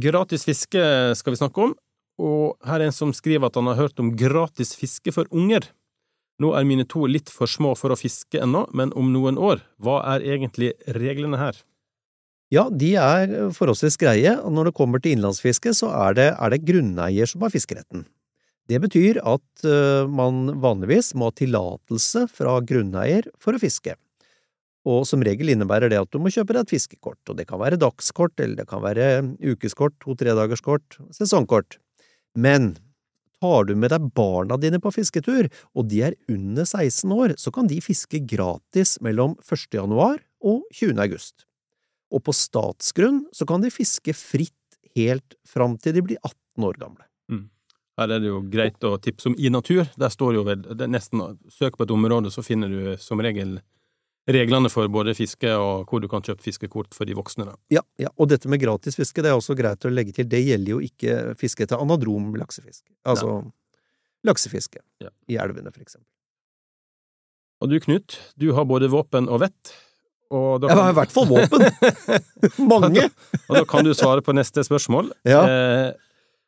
Gratis 0.00 0.44
fiske 0.44 0.82
skal 1.16 1.34
vi 1.34 1.40
snakke 1.40 1.64
om, 1.64 1.74
og 2.16 2.56
her 2.64 2.80
er 2.80 2.88
en 2.88 2.96
som 2.96 3.12
skriver 3.16 3.48
at 3.48 3.58
han 3.58 3.68
har 3.70 3.78
hørt 3.80 4.00
om 4.00 4.14
gratis 4.16 4.74
fiske 4.78 5.12
for 5.12 5.28
unger. 5.30 5.68
Nå 6.40 6.52
er 6.56 6.66
mine 6.68 6.84
to 6.88 7.06
litt 7.08 7.30
for 7.32 7.48
små 7.48 7.72
for 7.76 7.92
å 7.92 7.98
fiske 7.98 8.40
ennå, 8.42 8.66
men 8.76 8.92
om 8.96 9.08
noen 9.12 9.38
år, 9.40 9.62
hva 9.80 10.02
er 10.14 10.24
egentlig 10.36 10.74
reglene 10.96 11.40
her? 11.40 11.60
Ja, 12.52 12.68
de 12.70 12.92
er 13.00 13.32
forholdsvis 13.56 13.96
greie, 13.98 14.36
og 14.38 14.52
når 14.54 14.68
det 14.68 14.76
kommer 14.78 15.02
til 15.02 15.16
innlandsfiske, 15.16 15.72
så 15.74 15.90
er 16.06 16.18
det, 16.18 16.28
er 16.36 16.52
det 16.52 16.62
grunneier 16.68 17.28
som 17.28 17.42
har 17.42 17.50
fiskeretten. 17.50 18.04
Det 18.70 18.78
betyr 18.82 19.18
at 19.22 19.66
eh, 19.66 20.08
man 20.10 20.56
vanligvis 20.62 21.12
må 21.18 21.30
ha 21.30 21.34
tillatelse 21.34 22.26
fra 22.34 22.58
grunneier 22.66 23.28
for 23.42 23.54
å 23.54 23.62
fiske. 23.62 23.94
Og 24.86 25.02
som 25.08 25.22
regel 25.26 25.50
innebærer 25.50 25.90
det 25.90 25.98
at 25.98 26.12
du 26.14 26.20
må 26.22 26.30
kjøpe 26.30 26.54
deg 26.54 26.66
et 26.66 26.76
fiskekort, 26.76 27.18
og 27.26 27.38
det 27.38 27.48
kan 27.50 27.58
være 27.62 27.78
dagskort, 27.82 28.36
eller 28.38 28.60
det 28.60 28.68
kan 28.70 28.84
være 28.84 29.08
ukeskort, 29.42 29.96
to-tredagerskort, 30.02 31.00
sesongkort. 31.14 31.80
Men 32.36 32.74
tar 33.40 33.66
du 33.68 33.74
med 33.76 33.92
deg 33.92 34.10
barna 34.16 34.58
dine 34.60 34.80
på 34.82 34.92
fisketur, 34.94 35.48
og 35.76 35.88
de 35.90 36.02
er 36.10 36.16
under 36.32 36.64
16 36.64 37.12
år, 37.16 37.34
så 37.40 37.52
kan 37.54 37.68
de 37.70 37.80
fiske 37.84 38.20
gratis 38.28 38.96
mellom 39.04 39.36
1. 39.42 39.66
januar 39.74 40.20
og 40.44 40.64
20. 40.76 40.96
august. 41.02 41.46
Og 42.12 42.22
på 42.22 42.36
statsgrunn 42.36 43.24
så 43.34 43.48
kan 43.48 43.64
de 43.64 43.72
fiske 43.74 44.14
fritt 44.16 44.54
helt 44.96 45.36
fram 45.48 45.76
til 45.80 45.96
de 45.96 46.04
blir 46.06 46.20
18 46.22 46.68
år 46.70 46.80
gamle. 46.80 47.04
Her 47.96 48.12
er 48.12 48.20
det 48.20 48.28
jo 48.28 48.42
greit 48.52 48.84
å 48.84 48.96
tipse 49.00 49.30
om 49.30 49.36
i 49.40 49.48
natur. 49.52 49.86
Der 49.96 50.12
står 50.12 50.36
jo 50.36 50.44
vel 50.44 50.64
nesten 50.92 51.22
Søk 51.52 51.78
på 51.78 51.86
et 51.86 51.94
område, 51.94 52.32
så 52.32 52.44
finner 52.44 52.68
du 52.68 52.96
som 53.00 53.20
regel 53.24 53.56
reglene 54.26 54.70
for 54.72 54.88
både 54.90 55.14
fiske 55.14 55.50
og 55.54 55.86
hvor 55.90 56.02
du 56.02 56.08
kan 56.10 56.24
kjøpe 56.26 56.42
fiskekort 56.42 56.94
for 56.96 57.06
de 57.06 57.14
voksne. 57.14 57.46
Da. 57.46 57.54
Ja, 57.78 57.82
ja, 58.02 58.10
og 58.18 58.28
dette 58.32 58.50
med 58.50 58.60
gratis 58.62 58.98
fiske, 58.98 59.22
det 59.22 59.30
er 59.30 59.38
også 59.38 59.54
greit 59.58 59.84
å 59.86 59.92
legge 59.92 60.12
til, 60.16 60.26
det 60.28 60.40
gjelder 60.42 60.72
jo 60.76 60.80
ikke 60.82 61.16
fiske 61.38 61.62
etter 61.66 61.78
anadrom 61.82 62.32
laksefisk. 62.38 62.82
Altså 63.06 63.38
laksefiske 64.26 64.80
Ja. 65.04 65.10
i 65.30 65.36
elvene, 65.38 65.70
for 65.72 65.82
eksempel. 65.84 66.08
Og 67.62 67.70
du, 67.70 67.78
Knut, 67.80 68.18
du 68.36 68.50
har 68.52 68.66
både 68.68 68.88
våpen 68.92 69.28
og 69.32 69.40
vett. 69.46 69.74
Og 70.34 70.58
da 70.60 70.68
Jeg 70.72 70.76
har 70.76 70.90
i 70.90 70.96
hvert 70.98 71.12
fall 71.14 71.28
våpen! 71.30 71.62
Mange! 72.72 73.06
og 73.46 73.54
da 73.56 73.62
kan 73.70 73.86
du 73.86 73.92
svare 73.94 74.24
på 74.26 74.34
neste 74.36 74.64
spørsmål. 74.66 75.12
Ja. 75.24 75.44
Eh, 75.46 75.92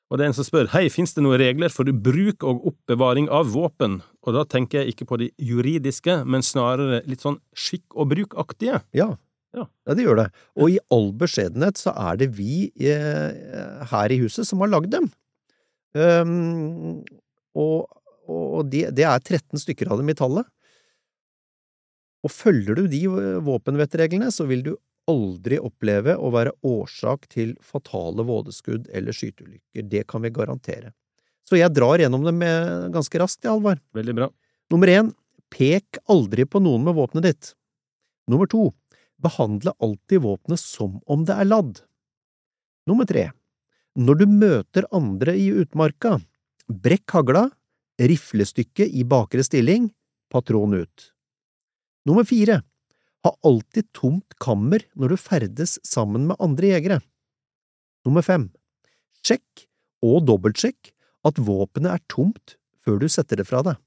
og 0.08 0.16
det 0.16 0.24
er 0.24 0.30
en 0.30 0.36
som 0.38 0.46
spør 0.46 0.70
hei, 0.72 0.86
finnes 0.92 1.12
det 1.16 1.22
noen 1.24 1.40
regler 1.40 1.72
for 1.72 1.88
bruk 1.92 2.44
og 2.46 2.64
oppbevaring 2.70 3.28
av 3.34 3.50
våpen? 3.52 3.98
Og 4.24 4.36
da 4.36 4.46
tenker 4.48 4.80
jeg 4.80 4.94
ikke 4.94 5.08
på 5.10 5.18
de 5.20 5.28
juridiske, 5.36 6.22
men 6.24 6.44
snarere 6.44 7.02
litt 7.08 7.24
sånn 7.24 7.36
skikk 7.52 7.92
og 7.92 8.10
bruk-aktige. 8.14 8.80
Ja. 8.96 9.12
Ja. 9.56 9.64
ja, 9.88 9.94
det 9.96 10.04
gjør 10.04 10.18
det. 10.22 10.26
Og 10.60 10.74
i 10.74 10.80
all 10.92 11.10
beskjedenhet 11.16 11.80
så 11.80 11.94
er 11.96 12.18
det 12.20 12.30
vi 12.36 12.68
eh, 12.84 13.84
her 13.92 14.12
i 14.12 14.18
huset 14.20 14.48
som 14.48 14.60
har 14.64 14.72
lagd 14.72 14.92
dem. 14.92 15.08
Um, 15.96 17.00
og 17.56 17.88
og 18.28 18.68
de, 18.68 18.84
det 18.92 19.06
er 19.08 19.20
13 19.22 19.60
stykker 19.62 19.90
av 19.90 20.02
dem 20.02 20.12
i 20.12 20.16
tallet. 20.16 20.46
Og 22.26 22.32
følger 22.34 22.76
du 22.76 22.88
de 22.90 23.02
våpenvettreglene, 23.46 24.30
så 24.34 24.46
vil 24.48 24.64
du 24.66 24.72
aldri 25.08 25.58
oppleve 25.58 26.14
å 26.16 26.30
være 26.34 26.54
årsak 26.66 27.26
til 27.32 27.54
fatale 27.64 28.24
vådeskudd 28.28 28.88
eller 28.94 29.16
skyteulykker. 29.16 29.88
Det 29.88 30.06
kan 30.10 30.22
vi 30.24 30.32
garantere. 30.34 30.92
Så 31.48 31.56
jeg 31.56 31.72
drar 31.72 31.98
gjennom 31.98 32.24
dem 32.24 32.38
med- 32.38 32.92
ganske 32.92 33.18
raskt, 33.18 33.44
Halvard. 33.48 33.80
Veldig 33.94 34.14
bra. 34.14 34.28
Nummer 34.70 34.86
én, 34.86 35.14
pek 35.50 35.98
aldri 36.08 36.44
på 36.44 36.60
noen 36.60 36.84
med 36.84 36.94
våpenet 36.94 37.22
ditt. 37.22 37.54
Nummer 38.28 38.46
to, 38.46 38.74
behandle 39.20 39.72
alltid 39.80 40.20
våpenet 40.20 40.60
som 40.60 41.00
om 41.06 41.24
det 41.24 41.34
er 41.34 41.48
ladd. 41.48 41.80
Nummer 42.86 43.06
tre, 43.08 43.32
når 43.96 44.18
du 44.18 44.26
møter 44.26 44.84
andre 44.92 45.34
i 45.36 45.48
utmarka, 45.50 46.20
brekk 46.70 47.10
hagla, 47.16 47.50
riflestykke 47.98 48.86
i 48.86 49.02
bakre 49.02 49.42
stilling, 49.42 49.90
patron 50.30 50.74
ut. 50.74 51.12
Nummer 52.06 52.24
fire, 52.24 52.62
ha 53.28 53.36
alltid 53.46 53.90
tomt 53.96 54.36
kammer 54.42 54.84
når 54.98 55.14
du 55.14 55.20
ferdes 55.20 55.76
sammen 55.86 56.26
med 56.30 56.40
andre 56.42 56.72
jegere. 56.72 57.00
Nummer 58.06 58.24
fem, 58.24 58.48
sjekk 59.22 59.66
og 60.04 60.24
dobbeltsjekk 60.28 60.92
at 61.28 61.40
våpenet 61.42 61.98
er 61.98 62.04
tomt 62.10 62.56
før 62.84 63.02
du 63.02 63.08
setter 63.12 63.40
det 63.40 63.48
fra 63.48 63.62
deg. 63.66 63.78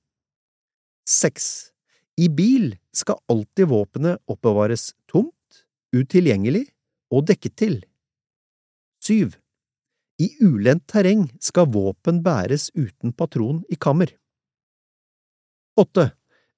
Seks. 1.07 1.71
I 2.19 2.27
bil 2.29 2.75
skal 2.93 3.21
alltid 3.31 3.71
våpenet 3.71 4.21
oppbevares 4.29 4.91
tomt, 5.09 5.63
utilgjengelig 5.95 6.67
og 7.11 7.25
dekket 7.31 7.55
til. 7.57 7.77
Syv. 9.01 9.37
I 10.21 10.27
ulendt 10.45 10.85
terreng 10.91 11.25
skal 11.41 11.71
våpen 11.73 12.19
bæres 12.21 12.69
uten 12.77 13.15
patron 13.17 13.63
i 13.73 13.79
kammer. 13.79 14.11
Åtte. 15.79 16.11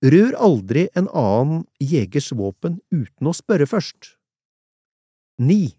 Rør 0.03 0.35
aldri 0.35 0.89
en 0.99 1.07
annen 1.15 1.63
jegers 1.79 2.33
våpen 2.35 2.81
uten 2.91 3.29
å 3.29 3.31
spørre 3.35 3.67
først. 3.69 4.17
Ni. 5.39 5.77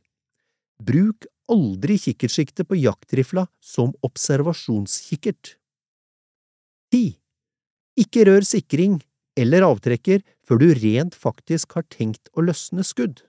Bruk 0.80 1.28
aldri 1.52 1.98
kikkertsikte 2.00 2.64
på 2.64 2.78
jaktrifla 2.80 3.44
som 3.60 3.92
observasjonskikkert. 4.06 5.58
Ti. 6.88 7.04
Ikke 8.00 8.24
rør 8.24 8.48
sikring 8.48 9.02
eller 9.36 9.66
avtrekker 9.66 10.24
før 10.46 10.62
du 10.62 10.68
rent 10.80 11.14
faktisk 11.14 11.76
har 11.76 11.84
tenkt 11.92 12.32
å 12.32 12.46
løsne 12.48 12.84
skudd. 12.86 13.26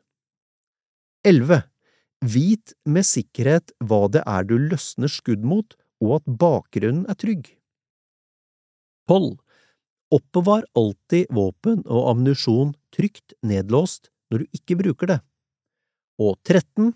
Elleve. 1.27 1.65
Vit 2.23 2.71
med 2.87 3.05
sikkerhet 3.05 3.73
hva 3.83 4.05
det 4.09 4.23
er 4.25 4.45
du 4.47 4.55
løsner 4.57 5.11
skudd 5.11 5.43
mot, 5.45 5.75
og 5.99 6.21
at 6.21 6.29
bakgrunnen 6.39 7.03
er 7.11 7.17
trygg. 7.19 7.51
Tolv. 9.09 9.44
Oppbevar 10.13 10.67
alltid 10.77 11.31
våpen 11.33 11.81
og 11.85 12.11
ammunisjon 12.11 12.75
trygt 12.93 13.33
nedlåst 13.45 14.11
når 14.31 14.43
du 14.43 14.59
ikke 14.59 14.77
bruker 14.79 15.15
det. 15.15 15.19
Og 16.21 16.37
13. 16.45 16.93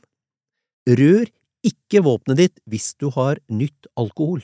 Rør 1.00 1.28
ikke 1.66 2.04
våpenet 2.06 2.40
ditt 2.40 2.62
hvis 2.70 2.94
du 3.02 3.10
har 3.16 3.42
nytt 3.52 3.90
alkohol. 4.00 4.44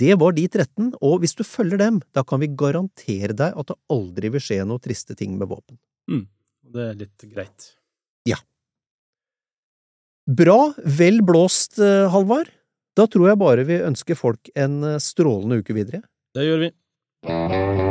Det 0.00 0.16
var 0.18 0.34
de 0.34 0.46
13, 0.48 0.90
og 1.06 1.20
hvis 1.22 1.36
du 1.38 1.44
følger 1.46 1.78
dem, 1.78 2.00
da 2.16 2.24
kan 2.26 2.40
vi 2.42 2.50
garantere 2.50 3.36
deg 3.36 3.54
at 3.54 3.70
det 3.70 3.76
aldri 3.94 4.32
vil 4.34 4.42
skje 4.42 4.64
noe 4.66 4.82
triste 4.82 5.14
ting 5.18 5.36
med 5.38 5.50
våpen. 5.52 5.78
Mm. 6.10 6.24
Det 6.74 6.86
er 6.88 6.98
litt 6.98 7.26
greit. 7.30 7.68
Ja. 8.26 8.40
Bra, 10.26 10.72
vel 10.98 11.20
blåst, 11.22 11.78
eh, 11.78 12.08
Halvard. 12.10 12.50
Da 12.98 13.06
tror 13.10 13.28
jeg 13.30 13.40
bare 13.42 13.66
vi 13.68 13.78
ønsker 13.84 14.18
folk 14.18 14.50
en 14.58 14.80
eh, 14.88 15.02
strålende 15.02 15.60
uke 15.62 15.76
videre. 15.76 16.02
Det 16.34 16.46
gjør 16.46 16.64
vi. 16.64 16.70
Mm-hmm. 17.26 17.83